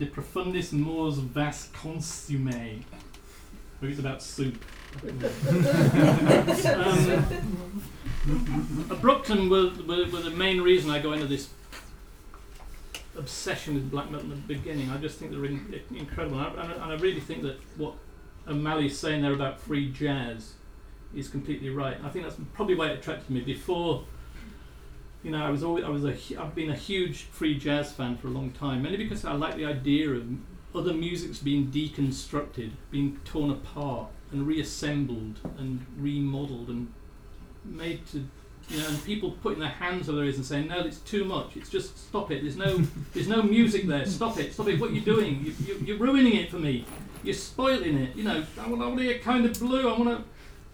De 0.00 0.06
Profundis 0.06 0.72
Mors 0.72 1.18
Vas 1.18 1.68
Consume. 1.74 2.82
It's 3.82 3.98
about 3.98 4.22
soup. 4.22 4.64
um, 5.04 5.12
Abruptum 8.88 9.50
were, 9.50 9.70
were, 9.84 10.10
were 10.10 10.22
the 10.22 10.30
main 10.30 10.62
reason 10.62 10.90
I 10.90 11.00
got 11.00 11.12
into 11.12 11.26
this 11.26 11.50
obsession 13.16 13.74
with 13.74 13.90
black 13.90 14.10
metal 14.10 14.32
in 14.32 14.40
the 14.40 14.54
beginning. 14.54 14.90
I 14.90 14.96
just 14.96 15.18
think 15.18 15.32
they're 15.32 15.44
in, 15.44 15.78
incredible. 15.94 16.40
And 16.40 16.58
I, 16.58 16.72
and 16.72 16.82
I 16.82 16.94
really 16.94 17.20
think 17.20 17.42
that 17.42 17.60
what 17.76 17.92
O'Malley's 18.48 18.98
saying 18.98 19.20
there 19.20 19.34
about 19.34 19.60
free 19.60 19.92
jazz 19.92 20.54
is 21.14 21.28
completely 21.28 21.68
right. 21.68 21.98
I 22.02 22.08
think 22.08 22.24
that's 22.24 22.36
probably 22.54 22.74
why 22.74 22.88
it 22.88 23.00
attracted 23.00 23.28
me. 23.28 23.40
Before 23.40 24.04
you 25.22 25.30
know, 25.30 25.44
I 25.44 25.50
was 25.50 25.62
always 25.62 25.84
I 25.84 25.88
was 25.88 26.04
a 26.04 26.16
I've 26.38 26.54
been 26.54 26.70
a 26.70 26.76
huge 26.76 27.24
free 27.24 27.58
jazz 27.58 27.92
fan 27.92 28.16
for 28.16 28.28
a 28.28 28.30
long 28.30 28.50
time, 28.52 28.82
mainly 28.82 28.98
because 28.98 29.24
I 29.24 29.32
like 29.32 29.56
the 29.56 29.66
idea 29.66 30.10
of 30.10 30.26
other 30.74 30.94
music's 30.94 31.38
being 31.38 31.66
deconstructed, 31.66 32.72
being 32.90 33.20
torn 33.24 33.50
apart 33.50 34.08
and 34.32 34.46
reassembled 34.46 35.40
and 35.58 35.84
remodeled 35.98 36.68
and 36.68 36.92
made 37.64 38.06
to 38.06 38.24
you 38.68 38.78
know, 38.78 38.86
and 38.86 39.04
people 39.04 39.32
putting 39.42 39.58
their 39.58 39.68
hands 39.68 40.08
over 40.08 40.18
their 40.18 40.26
ears 40.26 40.36
and 40.36 40.46
saying, 40.46 40.68
"No, 40.68 40.80
it's 40.80 40.98
too 40.98 41.24
much. 41.24 41.56
It's 41.56 41.68
just 41.68 42.08
stop 42.08 42.30
it. 42.30 42.42
There's 42.42 42.56
no, 42.56 42.78
there's 43.12 43.28
no 43.28 43.42
music 43.42 43.86
there. 43.86 44.06
Stop 44.06 44.38
it. 44.38 44.54
Stop 44.54 44.68
it. 44.68 44.80
What 44.80 44.92
you're 44.92 45.04
doing? 45.04 45.44
You, 45.44 45.54
you, 45.66 45.82
you're 45.84 45.98
ruining 45.98 46.36
it 46.36 46.50
for 46.50 46.58
me. 46.58 46.84
You're 47.24 47.34
spoiling 47.34 47.98
it. 47.98 48.16
You 48.16 48.24
know, 48.24 48.44
I 48.58 48.68
want, 48.68 48.82
I 48.82 48.86
want 48.86 49.00
to 49.00 49.18
kind 49.18 49.44
of 49.44 49.58
blue. 49.58 49.92
I 49.92 49.98
want 49.98 50.18
to, 50.18 50.24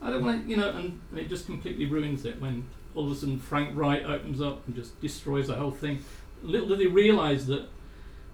I 0.04 0.10
don't 0.10 0.24
want 0.24 0.44
to, 0.44 0.50
you 0.50 0.56
know." 0.56 0.70
And, 0.70 1.00
and 1.10 1.18
it 1.18 1.28
just 1.28 1.46
completely 1.46 1.86
ruins 1.86 2.26
it 2.26 2.40
when 2.40 2.66
all 2.96 3.06
of 3.06 3.12
a 3.12 3.14
sudden 3.14 3.38
Frank 3.38 3.76
Wright 3.76 4.04
opens 4.04 4.40
up 4.40 4.66
and 4.66 4.74
just 4.74 5.00
destroys 5.00 5.46
the 5.46 5.54
whole 5.54 5.70
thing. 5.70 6.02
Little 6.42 6.66
do 6.68 6.76
they 6.76 6.86
realise 6.88 7.44
that 7.44 7.68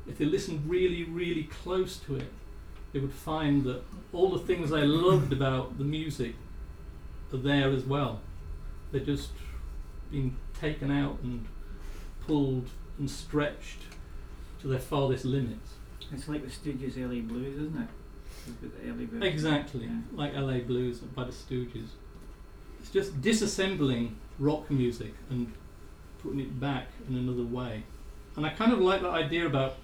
if 0.07 0.17
they 0.19 0.25
listened 0.25 0.63
really, 0.71 1.05
really 1.05 1.45
close 1.45 1.97
to 1.99 2.17
it, 2.17 2.29
they 2.93 2.99
would 3.01 3.13
find 3.13 3.65
that 3.65 3.83
all 4.13 4.31
the 4.31 4.39
things 4.39 4.71
they 4.71 4.83
loved 4.83 5.33
about 5.39 5.77
the 5.79 5.85
music 5.85 6.35
are 7.33 7.37
there 7.39 7.71
as 7.71 7.85
well. 7.85 8.21
They're 8.93 9.01
just 9.05 9.31
been 10.11 10.37
taken 10.59 10.91
out 10.91 11.19
and 11.23 11.47
pulled 12.27 12.69
and 12.99 13.11
stretched 13.11 13.81
to 14.61 14.69
their 14.69 14.79
farthest 14.79 15.25
limits. 15.25 15.71
It's 16.13 16.29
like 16.29 16.43
the 16.45 16.51
Stooges' 16.51 16.97
LA 16.99 17.21
Blues, 17.23 17.55
isn't 17.57 17.77
it? 17.81 17.89
With 18.47 18.83
the 18.83 18.91
early 18.91 19.07
version. 19.07 19.23
Exactly, 19.23 19.85
Yeah. 19.87 19.99
like 20.13 20.35
LA 20.35 20.59
Blues 20.59 20.99
by 20.99 21.25
the 21.25 21.33
Stooges. 21.33 21.89
It's 22.81 22.91
just 22.91 23.21
disassembling 23.23 24.11
rock 24.43 24.71
music 24.71 25.15
and 25.31 25.53
putting 26.23 26.41
it 26.41 26.61
back 26.61 26.89
in 27.09 27.17
another 27.17 27.45
way. 27.45 27.85
And 28.37 28.45
I 28.45 28.51
kind 28.51 28.73
of 28.73 28.81
like 28.81 29.03
that 29.03 29.11
idea 29.11 29.47
about. 29.47 29.77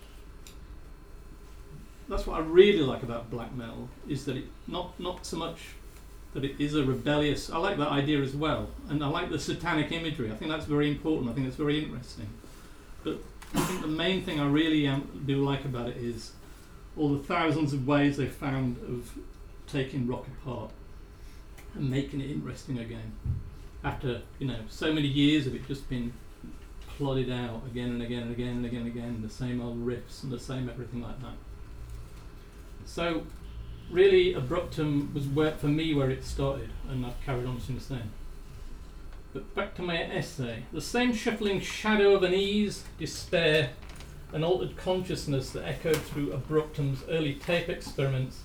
That's 2.09 2.27
what 2.27 2.41
I 2.41 2.43
really 2.43 2.81
like 2.81 3.03
about 3.03 3.31
black 3.31 3.55
metal 3.55 3.89
is 4.09 4.25
that 4.25 4.37
it 4.37 4.47
not 4.67 4.99
not 4.99 5.27
so 5.27 5.37
much 5.37 5.59
that 6.35 6.45
it 6.45 6.59
is 6.59 6.75
a 6.75 6.85
rebellious. 6.85 7.51
I 7.51 7.59
like 7.59 7.77
that 7.79 7.89
idea 7.89 8.21
as 8.21 8.35
well, 8.35 8.69
and 8.89 9.05
I 9.05 9.09
like 9.09 9.31
the 9.31 9.39
satanic 9.39 9.93
imagery. 9.93 10.31
I 10.31 10.35
think 10.35 10.51
that's 10.51 10.65
very 10.65 10.91
important. 10.91 11.31
I 11.31 11.35
think 11.35 11.47
it's 11.47 11.57
very 11.57 11.83
interesting. 11.83 12.29
But 13.05 13.19
I 13.55 13.61
think 13.61 13.83
the 13.83 13.89
main 13.89 14.23
thing 14.23 14.41
I 14.41 14.47
really 14.47 14.87
um, 14.87 15.23
do 15.27 15.45
like 15.45 15.65
about 15.65 15.89
it 15.89 15.97
is 15.99 16.33
all 16.97 17.11
the 17.11 17.23
thousands 17.23 17.73
of 17.73 17.87
ways 17.87 18.17
they 18.17 18.27
found 18.27 18.79
of 18.79 19.13
taking 19.67 20.07
rock 20.07 20.27
apart 20.27 20.71
and 21.75 21.91
making 21.91 22.21
it 22.21 22.31
interesting 22.31 22.79
again. 22.79 23.13
After 23.85 24.23
you 24.39 24.47
know 24.47 24.59
so 24.69 24.93
many 24.93 25.07
years 25.07 25.47
of 25.47 25.55
it 25.55 25.67
just 25.67 25.89
been 25.89 26.13
plodded 26.97 27.31
out 27.31 27.63
again 27.67 27.91
and 27.91 28.03
again 28.03 28.23
and 28.23 28.33
again 28.33 28.57
and 28.57 28.67
again 28.67 28.81
and 28.81 28.89
again, 28.89 29.23
the 29.23 29.31
same 29.31 29.61
old 29.61 29.87
riffs 29.87 30.23
and 30.23 30.33
the 30.33 30.39
same 30.39 30.69
everything 30.69 31.01
like 31.01 31.21
that. 31.21 31.37
So 32.85 33.23
really, 33.91 34.35
Abruptum 34.35 35.15
was 35.15 35.27
where 35.27 35.53
for 35.53 35.69
me 35.69 35.95
where 35.95 36.11
it 36.11 36.25
started, 36.25 36.71
and 36.89 37.07
I've 37.07 37.21
carried 37.25 37.47
on 37.47 37.61
since 37.61 37.87
then. 37.87 38.11
But 39.33 39.55
back 39.55 39.75
to 39.77 39.83
my 39.83 40.03
essay. 40.03 40.65
The 40.73 40.81
same 40.81 41.13
shuffling 41.13 41.61
shadow 41.61 42.15
of 42.15 42.23
unease, 42.23 42.85
despair, 42.99 43.71
and 44.33 44.45
altered 44.45 44.77
consciousness 44.77 45.51
that 45.51 45.65
echoed 45.65 45.99
through 45.99 46.33
Abruptum's 46.33 47.05
early 47.09 47.35
tape 47.35 47.69
experiments 47.69 48.41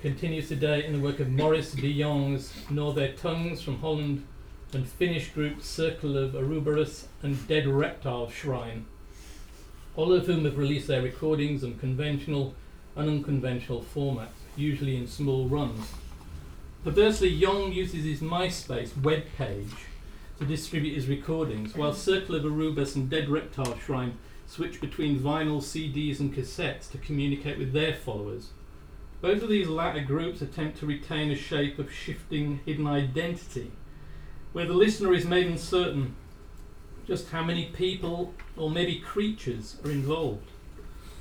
continues 0.00 0.48
today 0.48 0.84
in 0.86 0.94
the 0.94 0.98
work 0.98 1.20
of 1.20 1.28
Maurice 1.28 1.72
de 1.72 1.92
Jong's 1.92 2.54
Gnaw 2.70 2.92
Their 2.92 3.12
Tongues 3.12 3.60
from 3.60 3.78
Holland 3.80 4.26
and 4.74 4.88
Finnish 4.88 5.30
group 5.30 5.62
Circle 5.62 6.16
of 6.16 6.32
Ouroborus 6.32 7.06
and 7.22 7.46
Dead 7.48 7.66
Reptile 7.66 8.30
Shrine, 8.30 8.86
all 9.96 10.12
of 10.12 10.26
whom 10.26 10.44
have 10.44 10.58
released 10.58 10.86
their 10.86 11.02
recordings 11.02 11.64
in 11.64 11.78
conventional 11.78 12.54
and 12.94 13.08
unconventional 13.08 13.84
formats, 13.94 14.28
usually 14.56 14.96
in 14.96 15.06
small 15.06 15.48
runs. 15.48 15.92
Perversely, 16.84 17.28
Young 17.28 17.72
uses 17.72 18.04
his 18.04 18.20
MySpace 18.20 18.90
webpage 18.90 19.72
to 20.38 20.44
distribute 20.44 20.94
his 20.94 21.08
recordings, 21.08 21.74
while 21.76 21.92
Circle 21.92 22.36
of 22.36 22.44
Ouroborus 22.44 22.94
and 22.94 23.10
Dead 23.10 23.28
Reptile 23.28 23.76
Shrine 23.78 24.18
switch 24.46 24.80
between 24.80 25.20
vinyl, 25.20 25.60
CDs, 25.60 26.20
and 26.20 26.34
cassettes 26.34 26.90
to 26.90 26.98
communicate 26.98 27.58
with 27.58 27.72
their 27.72 27.94
followers. 27.94 28.50
Both 29.20 29.42
of 29.42 29.50
these 29.50 29.68
latter 29.68 30.00
groups 30.00 30.40
attempt 30.40 30.78
to 30.78 30.86
retain 30.86 31.30
a 31.30 31.36
shape 31.36 31.78
of 31.78 31.92
shifting 31.92 32.60
hidden 32.64 32.86
identity, 32.86 33.70
where 34.52 34.66
the 34.66 34.74
listener 34.74 35.12
is 35.12 35.24
made 35.24 35.46
uncertain 35.46 36.14
just 37.06 37.30
how 37.30 37.42
many 37.42 37.66
people 37.66 38.34
or 38.56 38.70
maybe 38.70 38.98
creatures 39.00 39.76
are 39.84 39.90
involved. 39.90 40.48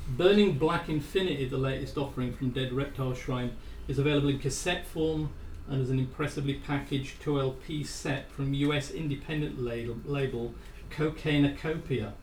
Burning 0.07 0.57
Black 0.57 0.89
Infinity, 0.89 1.45
the 1.45 1.57
latest 1.57 1.97
offering 1.97 2.33
from 2.33 2.49
Dead 2.49 2.73
Reptile 2.73 3.13
Shrine, 3.13 3.55
is 3.87 3.99
available 3.99 4.29
in 4.29 4.39
cassette 4.39 4.85
form 4.87 5.29
and 5.67 5.81
as 5.81 5.89
an 5.91 5.99
impressively 5.99 6.55
packaged 6.55 7.21
2LP 7.21 7.85
set 7.85 8.31
from 8.31 8.53
US 8.53 8.89
independent 8.89 9.61
label, 9.63 9.97
label 10.05 10.53
Cocainacopia, 10.89 12.13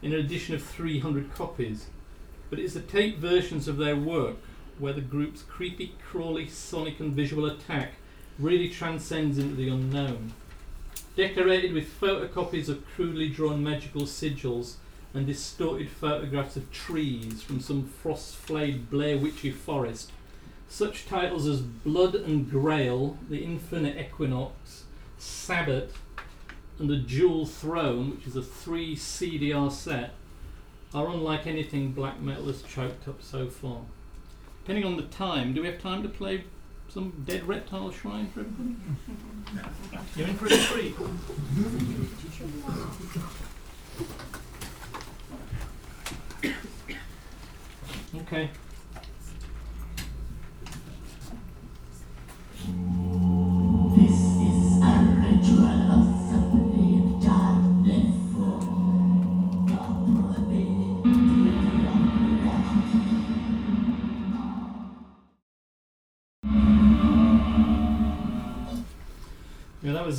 in 0.00 0.14
an 0.14 0.20
edition 0.20 0.54
of 0.54 0.62
300 0.62 1.34
copies. 1.34 1.86
But 2.48 2.58
it's 2.58 2.74
the 2.74 2.80
tape 2.80 3.18
versions 3.18 3.68
of 3.68 3.76
their 3.76 3.96
work 3.96 4.36
where 4.78 4.94
the 4.94 5.00
group's 5.00 5.42
creepy, 5.42 5.94
crawly, 6.10 6.48
sonic, 6.48 7.00
and 7.00 7.12
visual 7.12 7.46
attack 7.46 7.92
really 8.38 8.68
transcends 8.68 9.38
into 9.38 9.54
the 9.54 9.68
unknown. 9.68 10.32
Decorated 11.16 11.72
with 11.72 11.98
photocopies 11.98 12.68
of 12.68 12.86
crudely 12.86 13.30
drawn 13.30 13.64
magical 13.64 14.02
sigils 14.02 14.74
and 15.14 15.26
distorted 15.26 15.88
photographs 15.88 16.56
of 16.56 16.70
trees 16.70 17.42
from 17.42 17.58
some 17.58 17.86
frost-flayed 17.86 18.90
Blair 18.90 19.16
Witchy 19.16 19.50
forest, 19.50 20.12
such 20.68 21.06
titles 21.06 21.46
as 21.46 21.62
Blood 21.62 22.14
and 22.14 22.50
Grail, 22.50 23.16
The 23.30 23.42
Infinite 23.42 23.98
Equinox, 23.98 24.84
Sabbath, 25.16 25.98
and 26.78 26.90
The 26.90 26.98
Jewel 26.98 27.46
Throne, 27.46 28.10
which 28.10 28.26
is 28.26 28.36
a 28.36 28.42
three 28.42 28.94
CDR 28.94 29.72
set, 29.72 30.12
are 30.92 31.08
unlike 31.08 31.46
anything 31.46 31.92
black 31.92 32.20
metal 32.20 32.48
has 32.48 32.60
choked 32.60 33.08
up 33.08 33.22
so 33.22 33.48
far. 33.48 33.80
Depending 34.62 34.84
on 34.84 34.98
the 34.98 35.04
time, 35.04 35.54
do 35.54 35.62
we 35.62 35.68
have 35.68 35.80
time 35.80 36.02
to 36.02 36.10
play 36.10 36.44
some 36.88 37.12
Dead 37.26 37.46
Reptile 37.46 37.90
Shrine 37.90 38.28
for 38.30 38.40
everybody? 38.40 38.76
You're 40.16 40.28
in 40.28 40.36
for 40.36 40.46
a 40.46 40.56
treat. 40.56 40.94
Okay. 48.22 48.50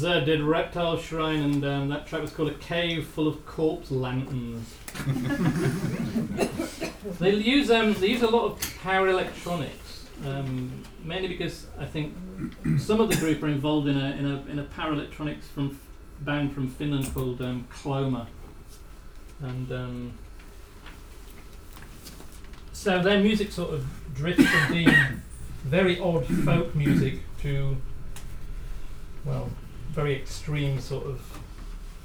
Was 0.02 0.06
uh, 0.06 0.20
Dead 0.20 0.44
Reptile 0.44 1.00
Shrine, 1.00 1.42
and 1.42 1.66
um, 1.66 1.90
that 1.90 2.06
track 2.06 2.22
was 2.22 2.30
called 2.30 2.50
A 2.50 2.54
Cave 2.56 3.08
Full 3.08 3.28
of 3.28 3.44
Corpse 3.48 3.90
Lanterns. 3.90 4.76
they 7.20 7.34
use 7.34 7.72
um, 7.72 7.96
they 7.96 8.10
use 8.10 8.22
a 8.22 8.28
lot 8.28 8.46
of 8.46 8.78
power 8.84 9.08
electronics, 9.08 10.06
um, 10.24 10.84
mainly 11.04 11.30
because 11.30 11.66
I 11.80 11.86
think 11.86 12.14
some 12.78 13.02
of 13.02 13.10
the 13.10 13.16
group 13.16 13.42
are 13.42 13.48
involved 13.48 13.88
in 13.88 13.98
a 13.98 14.12
in 14.12 14.26
a 14.26 14.46
in 14.52 14.60
a 14.60 14.66
power 14.66 14.94
electronics 14.94 15.48
from 15.48 15.80
band 16.22 16.54
from 16.54 16.70
Finland 16.70 17.12
called 17.12 17.42
um, 17.42 17.68
Cloma, 17.74 18.28
and 19.42 19.72
um, 19.72 20.14
so 22.72 23.02
their 23.02 23.20
music 23.20 23.52
sort 23.52 23.74
of 23.74 23.84
drifts 24.14 24.46
from 24.46 24.72
being 24.72 24.94
very 25.64 26.00
odd 26.00 26.28
folk 26.46 26.76
music 26.76 27.16
to 27.42 27.78
well 29.26 29.50
very 29.98 30.16
extreme 30.16 30.80
sort 30.80 31.08
of 31.08 31.40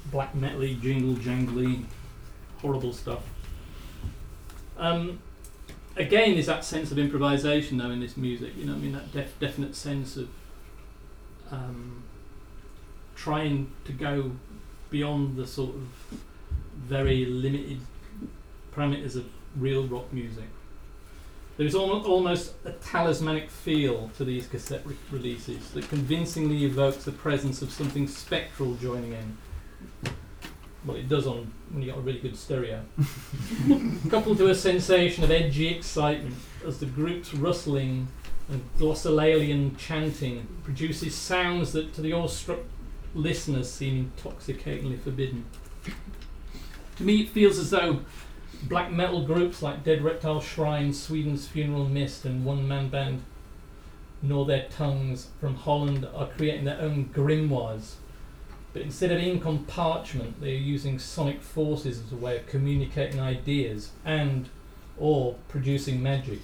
black 0.07 0.33
metally, 0.33 0.81
jingle 0.81 1.13
jangly, 1.13 1.83
horrible 2.57 2.91
stuff. 2.91 3.21
Um, 4.77 5.19
again, 5.95 6.33
there's 6.33 6.47
that 6.47 6.65
sense 6.65 6.91
of 6.91 6.97
improvisation 6.97 7.77
though 7.77 7.91
in 7.91 7.99
this 7.99 8.17
music. 8.17 8.53
You 8.57 8.65
know, 8.65 8.73
I 8.73 8.77
mean 8.77 8.93
that 8.93 9.11
def- 9.11 9.39
definite 9.39 9.75
sense 9.75 10.17
of 10.17 10.27
um, 11.51 12.01
trying 13.15 13.69
to 13.85 13.91
go 13.91 14.31
beyond 14.89 15.37
the 15.37 15.45
sort 15.45 15.75
of 15.75 15.87
very 16.75 17.25
limited 17.25 17.79
parameters 18.75 19.15
of 19.15 19.27
real 19.55 19.85
rock 19.85 20.11
music. 20.11 20.49
There's 21.55 21.75
almost, 21.75 22.07
almost 22.07 22.53
a 22.65 22.71
talismanic 22.71 23.49
feel 23.49 24.09
to 24.17 24.25
these 24.25 24.47
cassette 24.47 24.81
re- 24.85 24.95
releases 25.11 25.69
that 25.71 25.87
convincingly 25.87 26.65
evokes 26.65 27.03
the 27.03 27.11
presence 27.11 27.61
of 27.61 27.71
something 27.71 28.07
spectral 28.07 28.73
joining 28.75 29.13
in. 29.13 29.37
Well, 30.85 30.97
it 30.97 31.07
does 31.07 31.27
on 31.27 31.53
when 31.69 31.83
you've 31.83 31.93
got 31.93 31.99
a 31.99 32.03
really 32.03 32.19
good 32.19 32.35
stereo. 32.35 32.83
Coupled 34.09 34.39
to 34.39 34.47
a 34.47 34.55
sensation 34.55 35.23
of 35.23 35.31
edgy 35.31 35.67
excitement 35.67 36.35
as 36.65 36.79
the 36.79 36.87
group's 36.87 37.33
rustling 37.33 38.07
and 38.49 38.61
glossolalian 38.77 39.77
chanting 39.77 40.47
produces 40.63 41.15
sounds 41.15 41.71
that 41.73 41.93
to 41.93 42.01
the 42.01 42.13
awestruck 42.13 42.59
listeners 43.15 43.71
seem 43.71 44.11
intoxicatingly 44.17 44.97
forbidden. 44.97 45.45
To 46.97 47.03
me, 47.03 47.21
it 47.21 47.29
feels 47.29 47.57
as 47.57 47.69
though 47.69 48.01
black 48.67 48.91
metal 48.91 49.25
groups 49.25 49.61
like 49.61 49.83
Dead 49.83 50.03
Reptile 50.03 50.41
Shrine, 50.41 50.93
Sweden's 50.93 51.47
Funeral 51.47 51.85
Mist, 51.85 52.25
and 52.25 52.45
one 52.45 52.67
man 52.67 52.89
band 52.89 53.23
Gnaw 54.21 54.45
Their 54.45 54.67
Tongues 54.69 55.27
from 55.39 55.55
Holland 55.55 56.07
are 56.15 56.27
creating 56.27 56.65
their 56.65 56.79
own 56.79 57.09
grimoires. 57.13 57.95
But 58.71 58.81
instead 58.81 59.11
of 59.11 59.19
ink 59.19 59.45
on 59.45 59.65
parchment, 59.65 60.41
they 60.41 60.53
are 60.53 60.59
using 60.59 60.97
sonic 60.97 61.41
forces 61.41 61.99
as 61.99 62.11
a 62.11 62.15
way 62.15 62.37
of 62.37 62.47
communicating 62.47 63.19
ideas 63.19 63.91
and 64.03 64.49
or 64.97 65.35
producing 65.47 66.01
magic. 66.01 66.39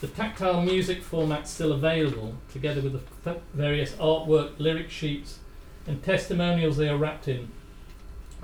The 0.00 0.08
tactile 0.08 0.62
music 0.62 1.02
format 1.02 1.46
still 1.46 1.72
available, 1.72 2.34
together 2.52 2.80
with 2.80 3.00
the 3.24 3.36
various 3.54 3.92
artwork, 3.92 4.58
lyric 4.58 4.90
sheets, 4.90 5.38
and 5.86 6.02
testimonials 6.02 6.76
they 6.76 6.88
are 6.88 6.96
wrapped 6.96 7.28
in, 7.28 7.50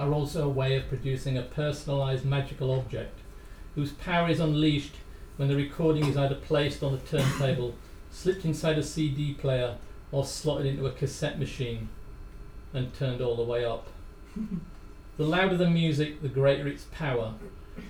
are 0.00 0.14
also 0.14 0.47
a 0.47 0.49
way 0.49 0.76
of 0.76 0.88
producing 0.88 1.37
a 1.37 1.42
personalized 1.42 2.25
magical 2.25 2.73
object 2.73 3.21
whose 3.75 3.93
power 3.93 4.30
is 4.30 4.41
unleashed 4.41 4.95
when 5.36 5.49
the 5.49 5.54
recording 5.54 6.06
is 6.06 6.17
either 6.17 6.34
placed 6.34 6.82
on 6.82 6.95
a 6.95 6.99
turntable, 6.99 7.75
slipped 8.10 8.45
inside 8.45 8.78
a 8.78 8.82
CD 8.82 9.34
player, 9.34 9.76
or 10.10 10.25
slotted 10.25 10.67
into 10.67 10.86
a 10.86 10.93
cassette 10.93 11.39
machine 11.39 11.89
and 12.73 12.95
turned 12.95 13.21
all 13.21 13.36
the 13.36 13.43
way 13.43 13.63
up. 13.63 13.89
the 15.19 15.25
louder 15.25 15.56
the 15.56 15.69
music, 15.69 16.23
the 16.23 16.28
greater 16.28 16.67
its 16.67 16.84
power, 16.91 17.34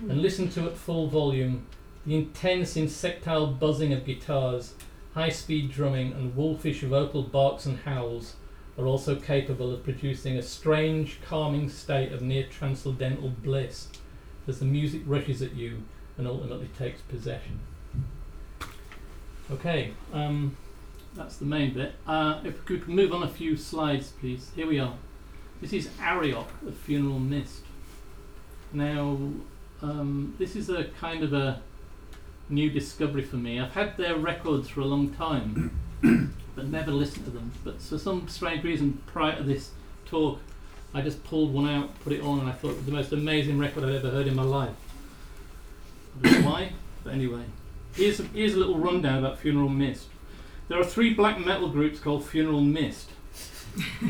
and 0.01 0.21
listened 0.21 0.51
to 0.51 0.67
at 0.67 0.77
full 0.77 1.07
volume, 1.07 1.65
the 2.05 2.15
intense 2.15 2.75
insectile 2.75 3.47
buzzing 3.47 3.93
of 3.93 4.05
guitars, 4.05 4.73
high 5.13 5.29
speed 5.29 5.71
drumming, 5.71 6.11
and 6.11 6.35
wolfish 6.35 6.81
vocal 6.81 7.23
barks 7.23 7.65
and 7.65 7.79
howls 7.79 8.35
are 8.77 8.85
also 8.85 9.15
capable 9.15 9.73
of 9.73 9.83
producing 9.83 10.37
a 10.37 10.41
strange, 10.41 11.19
calming 11.21 11.69
state 11.69 12.11
of 12.11 12.21
near 12.21 12.43
transcendental 12.43 13.29
bliss 13.29 13.89
as 14.47 14.59
the 14.59 14.65
music 14.65 15.01
rushes 15.05 15.41
at 15.41 15.53
you 15.53 15.83
and 16.17 16.27
ultimately 16.27 16.69
takes 16.77 17.01
possession. 17.01 17.59
Okay, 19.51 19.91
um, 20.13 20.55
that's 21.13 21.37
the 21.37 21.45
main 21.45 21.73
bit. 21.73 21.93
Uh, 22.07 22.39
if 22.43 22.57
we 22.67 22.77
could 22.77 22.87
move 22.87 23.13
on 23.13 23.23
a 23.23 23.27
few 23.27 23.57
slides, 23.57 24.13
please. 24.19 24.51
Here 24.55 24.67
we 24.67 24.79
are. 24.79 24.95
This 25.59 25.73
is 25.73 25.89
Arioch 25.99 26.49
of 26.65 26.75
Funeral 26.77 27.19
Mist. 27.19 27.63
Now, 28.73 29.17
um, 29.81 30.35
this 30.39 30.55
is 30.55 30.69
a 30.69 30.85
kind 30.99 31.23
of 31.23 31.33
a 31.33 31.61
new 32.49 32.69
discovery 32.69 33.23
for 33.23 33.35
me. 33.35 33.59
I've 33.59 33.73
had 33.73 33.97
their 33.97 34.15
records 34.15 34.69
for 34.69 34.81
a 34.81 34.85
long 34.85 35.09
time, 35.09 35.77
but 36.55 36.67
never 36.67 36.91
listened 36.91 37.25
to 37.25 37.31
them. 37.31 37.51
But 37.63 37.81
for 37.81 37.97
some 37.97 38.27
strange 38.27 38.63
reason, 38.63 39.01
prior 39.07 39.37
to 39.37 39.43
this 39.43 39.71
talk, 40.05 40.39
I 40.93 41.01
just 41.01 41.23
pulled 41.23 41.53
one 41.53 41.69
out, 41.69 41.97
put 42.03 42.13
it 42.13 42.21
on, 42.21 42.39
and 42.39 42.49
I 42.49 42.51
thought 42.51 42.71
it 42.71 42.77
was 42.77 42.85
the 42.85 42.91
most 42.91 43.11
amazing 43.13 43.57
record 43.57 43.83
I've 43.83 43.95
ever 43.95 44.09
heard 44.09 44.27
in 44.27 44.35
my 44.35 44.43
life. 44.43 44.75
I 46.23 46.29
don't 46.29 46.41
know 46.41 46.49
why, 46.49 46.73
but 47.03 47.13
anyway. 47.13 47.43
Here's 47.95 48.19
a, 48.19 48.23
here's 48.23 48.53
a 48.53 48.57
little 48.57 48.77
rundown 48.77 49.19
about 49.19 49.39
Funeral 49.39 49.69
Mist. 49.69 50.07
There 50.67 50.79
are 50.79 50.85
three 50.85 51.13
black 51.13 51.43
metal 51.43 51.69
groups 51.69 51.99
called 51.99 52.25
Funeral 52.25 52.61
Mist. 52.61 53.09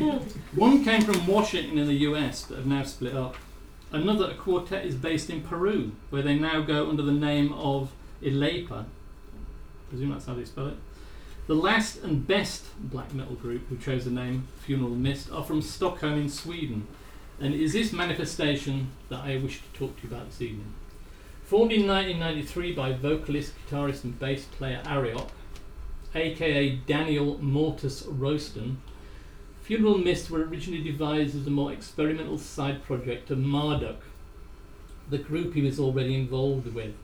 One 0.54 0.84
came 0.84 1.02
from 1.02 1.26
Washington 1.26 1.78
in 1.78 1.86
the 1.86 1.94
US 1.94 2.44
that 2.44 2.56
have 2.56 2.66
now 2.66 2.82
split 2.82 3.16
up. 3.16 3.36
Another, 3.92 4.30
a 4.30 4.34
quartet, 4.34 4.86
is 4.86 4.94
based 4.94 5.30
in 5.30 5.42
Peru, 5.42 5.92
where 6.10 6.22
they 6.22 6.34
now 6.34 6.62
go 6.62 6.88
under 6.88 7.02
the 7.02 7.12
name 7.12 7.52
of 7.52 7.92
Ilepa. 8.22 8.80
I 8.82 8.84
presume 9.90 10.10
that's 10.10 10.26
how 10.26 10.34
they 10.34 10.44
spell 10.44 10.68
it. 10.68 10.76
The 11.48 11.54
last 11.56 12.04
and 12.04 12.24
best 12.24 12.66
black 12.78 13.12
metal 13.12 13.34
group 13.34 13.66
who 13.68 13.76
chose 13.76 14.04
the 14.04 14.12
name 14.12 14.46
Funeral 14.60 14.94
Mist 14.94 15.28
are 15.32 15.42
from 15.42 15.60
Stockholm 15.60 16.14
in 16.14 16.28
Sweden, 16.28 16.86
and 17.40 17.52
it 17.52 17.60
is 17.60 17.72
this 17.72 17.92
manifestation 17.92 18.92
that 19.08 19.24
I 19.24 19.38
wish 19.38 19.60
to 19.60 19.78
talk 19.78 19.96
to 19.96 20.06
you 20.06 20.14
about 20.14 20.30
this 20.30 20.40
evening. 20.40 20.72
Formed 21.42 21.72
in 21.72 21.88
1993 21.88 22.74
by 22.74 22.92
vocalist, 22.92 23.54
guitarist, 23.66 24.04
and 24.04 24.16
bass 24.20 24.44
player 24.44 24.82
Arioch, 24.86 25.30
aka 26.14 26.76
Daniel 26.86 27.38
Mortuus 27.38 28.04
Rostén, 28.04 28.76
Funeral 29.62 29.98
Mist 29.98 30.30
were 30.30 30.44
originally 30.44 30.84
devised 30.84 31.34
as 31.34 31.48
a 31.48 31.50
more 31.50 31.72
experimental 31.72 32.38
side 32.38 32.84
project 32.84 33.26
to 33.28 33.34
Marduk, 33.34 33.98
the 35.10 35.18
group 35.18 35.54
he 35.54 35.62
was 35.62 35.80
already 35.80 36.14
involved 36.14 36.72
with. 36.72 36.94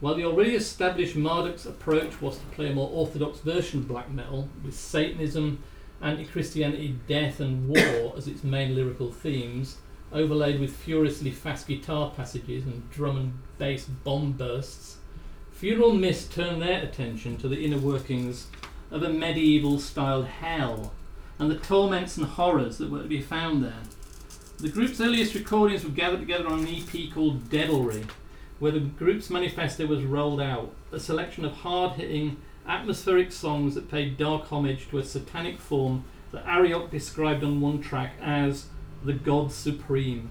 While 0.00 0.14
the 0.14 0.24
already 0.24 0.54
established 0.54 1.16
Marduk's 1.16 1.64
approach 1.64 2.20
was 2.20 2.38
to 2.38 2.44
play 2.46 2.68
a 2.68 2.74
more 2.74 2.90
orthodox 2.92 3.38
version 3.38 3.80
of 3.80 3.88
black 3.88 4.10
metal, 4.10 4.48
with 4.62 4.74
Satanism, 4.74 5.62
anti 6.02 6.24
Christianity, 6.24 6.98
death, 7.08 7.40
and 7.40 7.68
war 7.68 8.12
as 8.16 8.28
its 8.28 8.44
main 8.44 8.74
lyrical 8.74 9.10
themes, 9.10 9.78
overlaid 10.12 10.60
with 10.60 10.76
furiously 10.76 11.30
fast 11.30 11.66
guitar 11.66 12.12
passages 12.14 12.64
and 12.64 12.90
drum 12.90 13.16
and 13.16 13.38
bass 13.56 13.86
bomb 13.86 14.32
bursts, 14.32 14.98
Funeral 15.52 15.94
Mist 15.94 16.30
turned 16.30 16.60
their 16.60 16.82
attention 16.82 17.38
to 17.38 17.48
the 17.48 17.64
inner 17.64 17.78
workings 17.78 18.48
of 18.90 19.02
a 19.02 19.08
medieval 19.08 19.78
styled 19.78 20.26
hell 20.26 20.92
and 21.38 21.50
the 21.50 21.56
torments 21.56 22.18
and 22.18 22.26
horrors 22.26 22.76
that 22.76 22.90
were 22.90 23.02
to 23.02 23.08
be 23.08 23.22
found 23.22 23.64
there. 23.64 23.82
The 24.58 24.68
group's 24.68 25.00
earliest 25.00 25.34
recordings 25.34 25.84
were 25.84 25.90
gathered 25.90 26.20
together 26.20 26.46
on 26.46 26.60
an 26.60 26.68
EP 26.68 27.10
called 27.12 27.48
Devilry, 27.48 28.04
where 28.58 28.72
the 28.72 28.80
group's 28.80 29.30
manifesto 29.30 29.86
was 29.86 30.04
rolled 30.04 30.40
out, 30.40 30.72
a 30.92 30.98
selection 30.98 31.44
of 31.44 31.52
hard 31.52 31.92
hitting, 31.92 32.38
atmospheric 32.66 33.30
songs 33.30 33.74
that 33.74 33.90
paid 33.90 34.16
dark 34.16 34.50
homage 34.50 34.88
to 34.88 34.98
a 34.98 35.04
satanic 35.04 35.58
form 35.58 36.04
that 36.32 36.46
Arioch 36.46 36.90
described 36.90 37.44
on 37.44 37.60
one 37.60 37.80
track 37.80 38.14
as 38.20 38.66
the 39.04 39.12
God 39.12 39.52
Supreme. 39.52 40.30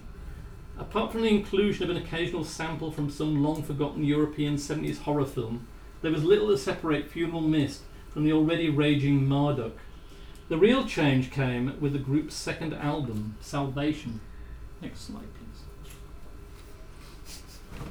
Apart 0.78 1.12
from 1.12 1.22
the 1.22 1.30
inclusion 1.30 1.84
of 1.84 1.90
an 1.90 2.02
occasional 2.02 2.44
sample 2.44 2.92
from 2.92 3.10
some 3.10 3.42
long 3.42 3.64
forgotten 3.64 4.04
European 4.04 4.56
70s 4.56 5.00
horror 5.00 5.26
film, 5.26 5.68
there 6.02 6.12
was 6.12 6.24
little 6.24 6.50
to 6.50 6.58
separate 6.58 7.10
Funeral 7.10 7.42
Mist 7.42 7.84
from 8.10 8.26
the 8.26 8.34
already 8.34 8.70
raging 8.70 9.28
Marduk. 9.28 9.78
The 10.50 10.58
real 10.58 10.86
change 10.86 11.32
came 11.32 11.80
with 11.80 11.94
the 11.94 12.00
group's 12.00 12.36
second 12.36 12.74
album, 12.74 13.38
Salvation. 13.40 14.20
Next 14.82 15.02
slide, 15.02 15.34
please. 15.34 15.65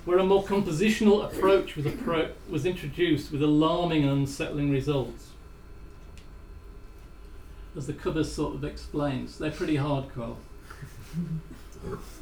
Where 0.05 0.19
a 0.19 0.25
more 0.25 0.45
compositional 0.45 1.25
approach 1.25 1.77
was, 1.77 1.87
appro- 1.87 2.33
was 2.49 2.67
introduced 2.67 3.33
with 3.33 3.43
alarming 3.43 4.03
and 4.03 4.13
unsettling 4.13 4.71
results. 4.71 5.31
As 7.77 7.87
the 7.87 7.93
cover 7.93 8.23
sort 8.23 8.55
of 8.55 8.65
explains, 8.65 9.39
they're 9.39 9.51
pretty 9.51 9.77
hardcore. 9.77 10.37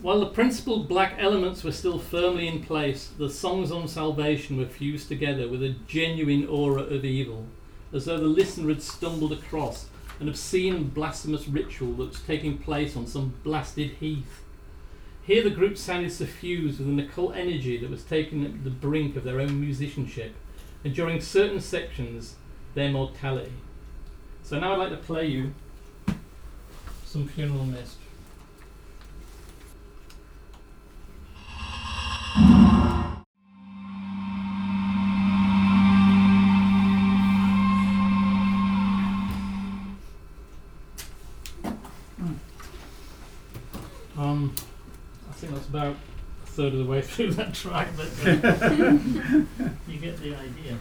While 0.03 0.21
the 0.21 0.27
principal 0.27 0.83
black 0.83 1.15
elements 1.19 1.63
were 1.63 1.73
still 1.73 1.99
firmly 1.99 2.49
in 2.49 2.63
place, 2.63 3.11
the 3.17 3.31
songs 3.31 3.71
on 3.71 3.87
Salvation 3.87 4.57
were 4.57 4.67
fused 4.67 5.09
together 5.09 5.49
with 5.49 5.63
a 5.63 5.77
genuine 5.87 6.47
aura 6.49 6.83
of 6.83 7.05
evil, 7.05 7.47
as 7.93 8.07
though 8.07 8.19
the 8.19 8.25
listener 8.25 8.69
had 8.69 8.83
stumbled 8.83 9.33
across 9.33 9.87
an 10.19 10.29
obscene 10.29 10.75
and 10.75 10.95
blasphemous 10.95 11.47
ritual 11.47 11.93
that 11.95 12.09
was 12.09 12.21
taking 12.21 12.59
place 12.59 12.97
on 12.97 13.07
some 13.07 13.35
blasted 13.45 13.91
heath. 14.01 14.43
Here 15.25 15.43
the 15.43 15.51
group 15.51 15.79
sounded 15.79 16.11
suffused 16.11 16.81
with 16.81 16.89
an 16.89 16.99
occult 16.99 17.37
energy 17.37 17.77
that 17.79 17.91
was 17.91 18.03
them 18.43 18.59
to 18.59 18.65
the 18.65 18.75
brink 18.75 19.17
of 19.17 19.23
their 19.23 19.41
own 19.41 19.61
musicianship, 19.61 20.35
and 20.85 20.93
during 20.93 21.21
certain 21.21 21.61
sections, 21.61 22.35
their 22.75 22.91
mortality. 22.91 23.53
So 24.43 24.59
now 24.59 24.73
I'd 24.73 24.79
like 24.79 24.91
to 24.91 24.97
play 24.97 25.27
you 25.27 25.55
some 27.05 27.29
funeral 27.29 27.65
mist. 27.65 27.99
Third 46.53 46.73
of 46.73 46.79
the 46.79 46.85
way 46.85 47.01
through 47.03 47.33
that 47.33 47.55
track, 47.55 47.89
but 47.97 48.07
uh, 48.27 48.93
you 49.89 49.99
get 49.99 50.19
the 50.19 50.35
idea. 50.35 50.79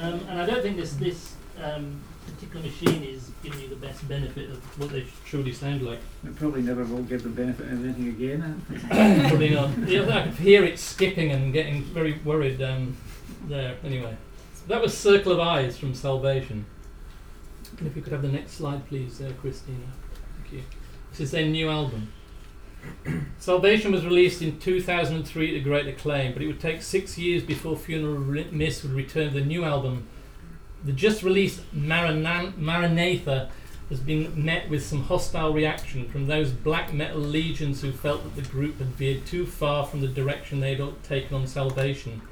Um, 0.00 0.20
and 0.28 0.40
I 0.40 0.46
don't 0.46 0.62
think 0.62 0.76
this 0.76 0.94
this 0.94 1.34
um, 1.62 2.00
particular 2.26 2.66
machine 2.66 3.02
is 3.02 3.30
giving 3.42 3.60
you 3.60 3.68
the 3.68 3.76
best 3.76 4.06
benefit 4.08 4.50
of 4.50 4.80
what 4.80 4.90
they 4.90 5.06
truly 5.24 5.52
sound 5.52 5.82
like. 5.82 6.00
It 6.24 6.36
probably 6.36 6.62
never 6.62 6.84
will 6.84 7.02
give 7.02 7.22
the 7.22 7.28
benefit 7.28 7.66
of 7.66 7.84
anything 7.84 8.08
again. 8.08 8.62
Probably 9.28 9.50
not. 9.50 9.70
Yeah, 9.86 10.08
I 10.08 10.22
could 10.24 10.34
hear 10.34 10.64
it 10.64 10.78
skipping 10.78 11.30
and 11.30 11.52
getting 11.52 11.82
very 11.82 12.18
worried 12.24 12.60
um, 12.62 12.96
there. 13.46 13.76
Anyway, 13.84 14.16
that 14.68 14.82
was 14.82 14.96
Circle 14.96 15.32
of 15.32 15.40
Eyes 15.40 15.78
from 15.78 15.94
Salvation. 15.94 16.66
And 17.78 17.86
if 17.86 17.96
you 17.96 18.02
could 18.02 18.12
have 18.12 18.22
the 18.22 18.28
next 18.28 18.52
slide, 18.52 18.86
please, 18.88 19.20
uh, 19.20 19.32
Christina. 19.40 19.78
Thank 20.36 20.52
you. 20.52 20.62
This 21.10 21.20
is 21.20 21.30
their 21.30 21.46
new 21.46 21.70
album. 21.70 22.12
Salvation 23.38 23.92
was 23.92 24.04
released 24.04 24.42
in 24.42 24.58
2003 24.58 25.52
to 25.52 25.60
great 25.60 25.86
acclaim, 25.86 26.32
but 26.32 26.42
it 26.42 26.46
would 26.46 26.60
take 26.60 26.82
six 26.82 27.16
years 27.16 27.42
before 27.42 27.76
Funeral 27.76 28.18
Mist 28.52 28.82
would 28.82 28.92
return 28.92 29.34
with 29.34 29.42
a 29.42 29.46
new 29.46 29.64
album. 29.64 30.08
The 30.84 30.92
just 30.92 31.22
released 31.22 31.60
Marana- 31.72 32.54
Maranatha 32.56 33.50
has 33.88 34.00
been 34.00 34.44
met 34.44 34.68
with 34.68 34.84
some 34.84 35.04
hostile 35.04 35.52
reaction 35.52 36.08
from 36.08 36.26
those 36.26 36.50
black 36.50 36.92
metal 36.92 37.20
legions 37.20 37.82
who 37.82 37.92
felt 37.92 38.24
that 38.24 38.34
the 38.34 38.48
group 38.50 38.78
had 38.78 38.88
veered 38.88 39.24
too 39.26 39.46
far 39.46 39.86
from 39.86 40.00
the 40.00 40.08
direction 40.08 40.60
they 40.60 40.74
had 40.74 41.02
taken 41.04 41.36
on 41.36 41.46
Salvation. 41.46 42.22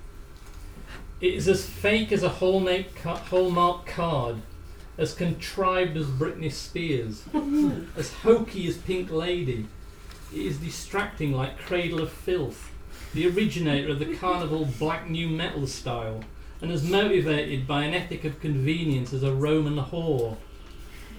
It 1.21 1.35
is 1.35 1.47
as 1.47 1.65
fake 1.65 2.11
as 2.11 2.23
a 2.23 2.29
hallmark 2.29 3.87
card, 3.87 4.43
as 4.99 5.15
contrived 5.15 5.97
as 5.97 6.07
Britney 6.07 6.53
Spears, 6.53 7.23
as 7.97 8.13
hokey 8.13 8.67
as 8.67 8.77
Pink 8.77 9.11
Lady. 9.11 9.67
Is 10.35 10.59
distracting 10.59 11.33
like 11.33 11.61
Cradle 11.61 12.01
of 12.01 12.11
Filth, 12.11 12.73
the 13.14 13.29
originator 13.29 13.90
of 13.90 14.01
the 14.01 14.16
carnival 14.16 14.68
black 14.81 15.09
new 15.09 15.29
metal 15.29 15.68
style, 15.68 16.25
and 16.61 16.73
as 16.73 16.83
motivated 16.83 17.68
by 17.68 17.85
an 17.85 17.94
ethic 17.94 18.25
of 18.25 18.40
convenience 18.40 19.12
as 19.12 19.23
a 19.23 19.33
Roman 19.33 19.77
whore. 19.77 20.37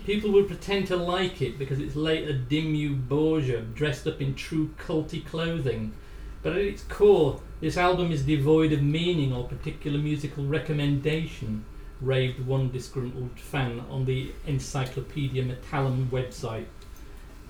People 0.06 0.34
would 0.34 0.47
pretend 0.47 0.88
to 0.88 0.97
like 0.97 1.41
it 1.41 1.58
because 1.58 1.80
it's 1.80 1.95
later 1.95 2.34
Dimmu 2.34 3.08
Borgir 3.08 3.73
dressed 3.73 4.06
up 4.06 4.19
in 4.19 4.36
true 4.36 4.71
culty 4.78 5.25
clothing. 5.25 5.93
But 6.43 6.51
at 6.51 6.60
its 6.60 6.84
core, 6.84 7.39
this 7.62 7.78
album 7.78 8.12
is 8.12 8.23
devoid 8.23 8.73
of 8.73 8.84
meaning 8.84 9.32
or 9.32 9.47
particular 9.47 9.97
musical 9.97 10.43
recommendation, 10.45 11.63
raved 12.01 12.45
one 12.45 12.69
disgruntled 12.69 13.39
fan 13.39 13.82
on 13.89 14.04
the 14.04 14.34
Encyclopaedia 14.45 15.43
Metallum 15.43 16.10
website. 16.10 16.67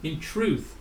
In 0.04 0.20
truth, 0.20 0.78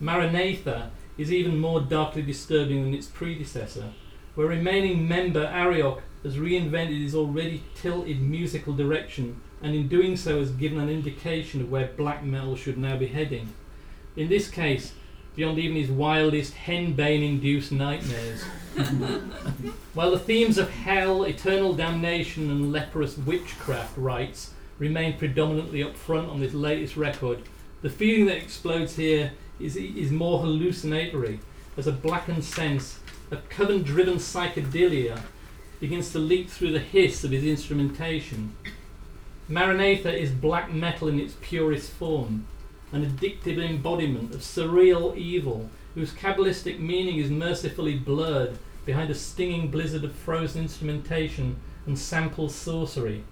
Maranatha 0.00 0.90
is 1.18 1.32
even 1.32 1.58
more 1.58 1.80
darkly 1.80 2.22
disturbing 2.22 2.82
than 2.82 2.94
its 2.94 3.06
predecessor, 3.06 3.92
where 4.34 4.46
remaining 4.46 5.06
member 5.06 5.44
Arioch 5.44 6.02
has 6.22 6.36
reinvented 6.36 7.02
his 7.02 7.14
already 7.14 7.62
tilted 7.74 8.20
musical 8.20 8.74
direction 8.74 9.40
and 9.62 9.74
in 9.74 9.88
doing 9.88 10.16
so 10.16 10.38
has 10.40 10.50
given 10.52 10.80
an 10.80 10.88
indication 10.88 11.60
of 11.60 11.70
where 11.70 11.88
black 11.96 12.24
metal 12.24 12.56
should 12.56 12.78
now 12.78 12.96
be 12.96 13.06
heading. 13.06 13.52
In 14.16 14.28
this 14.28 14.48
case, 14.48 14.94
beyond 15.36 15.58
even 15.58 15.76
his 15.76 15.90
wildest 15.90 16.54
henbane 16.54 17.22
induced 17.22 17.72
nightmares. 17.72 18.42
While 19.94 20.10
the 20.10 20.18
themes 20.18 20.58
of 20.58 20.70
hell, 20.70 21.24
eternal 21.24 21.74
damnation, 21.74 22.50
and 22.50 22.72
leprous 22.72 23.16
witchcraft 23.16 23.96
rites 23.96 24.52
remain 24.78 25.18
predominantly 25.18 25.82
up 25.82 25.96
front 25.96 26.28
on 26.30 26.40
this 26.40 26.54
latest 26.54 26.96
record, 26.96 27.42
the 27.82 27.90
feeling 27.90 28.26
that 28.26 28.38
explodes 28.38 28.96
here 28.96 29.32
is, 29.60 29.76
is 29.76 30.10
more 30.10 30.40
hallucinatory, 30.40 31.40
as 31.76 31.86
a 31.86 31.92
blackened 31.92 32.44
sense 32.44 32.98
of 33.30 33.48
coven 33.48 33.82
driven 33.82 34.16
psychedelia 34.16 35.20
begins 35.78 36.12
to 36.12 36.18
leap 36.18 36.50
through 36.50 36.72
the 36.72 36.78
hiss 36.78 37.24
of 37.24 37.30
his 37.30 37.44
instrumentation. 37.44 38.54
Maranatha 39.48 40.16
is 40.16 40.30
black 40.30 40.72
metal 40.72 41.08
in 41.08 41.18
its 41.18 41.34
purest 41.40 41.90
form, 41.90 42.46
an 42.92 43.04
addictive 43.04 43.58
embodiment 43.58 44.34
of 44.34 44.40
surreal 44.40 45.16
evil 45.16 45.70
whose 45.94 46.12
Kabbalistic 46.12 46.78
meaning 46.78 47.18
is 47.18 47.30
mercifully 47.30 47.96
blurred 47.96 48.58
behind 48.84 49.10
a 49.10 49.14
stinging 49.14 49.68
blizzard 49.68 50.04
of 50.04 50.14
frozen 50.14 50.62
instrumentation 50.62 51.56
and 51.86 51.98
sample 51.98 52.48
sorcery. 52.48 53.24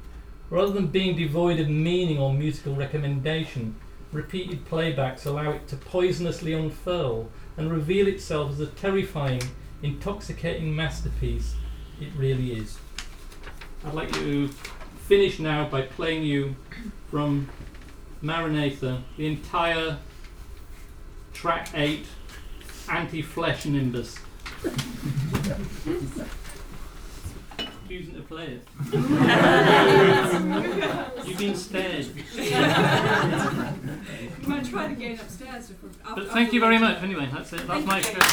Rather 0.51 0.73
than 0.73 0.87
being 0.87 1.17
devoid 1.17 1.61
of 1.61 1.69
meaning 1.69 2.19
or 2.19 2.33
musical 2.33 2.75
recommendation, 2.75 3.77
repeated 4.13 4.65
playbacks 4.69 5.27
allow 5.27 5.51
it 5.51 5.69
to 5.69 5.77
poisonously 5.77 6.59
unfurl 6.59 7.31
and 7.57 7.71
reveal 7.71 8.07
itself 8.07 8.53
as 8.53 8.61
a 8.61 8.67
terrifying, 8.67 9.43
intoxicating 9.83 10.75
masterpiece 10.75 11.55
it 12.01 12.09
really 12.17 12.53
is. 12.53 12.79
I'd 13.85 13.95
like 13.95 14.13
to 14.13 14.49
finish 15.07 15.39
now 15.39 15.69
by 15.69 15.83
playing 15.83 16.23
you 16.23 16.57
from 17.11 17.49
Maranatha 18.23 19.03
the 19.17 19.27
entire 19.27 19.99
track 21.33 21.71
8 21.75 22.07
Anti 22.89 23.23
Flesh 23.23 23.67
Nimbus. 23.67 24.19
Using 27.89 28.15
to 28.17 28.23
play 28.23 28.45
it. 28.45 28.63
You've 31.27 31.39
been 31.39 31.57
spared. 31.57 32.05
You 32.05 32.23
might 34.47 34.65
try 34.67 34.89
to 34.89 34.95
get 34.95 35.23
upstairs. 35.23 35.71
If 35.71 35.83
we're, 35.83 35.89
after, 36.07 36.21
But 36.23 36.31
thank 36.33 36.53
you 36.53 36.61
very 36.61 36.77
much 36.79 37.03
anyway. 37.03 37.31
That's 37.33 37.51
it. 37.55 37.67
That's 37.67 37.87
my 37.87 38.03
Thank 38.03 38.23
show. 38.23 38.29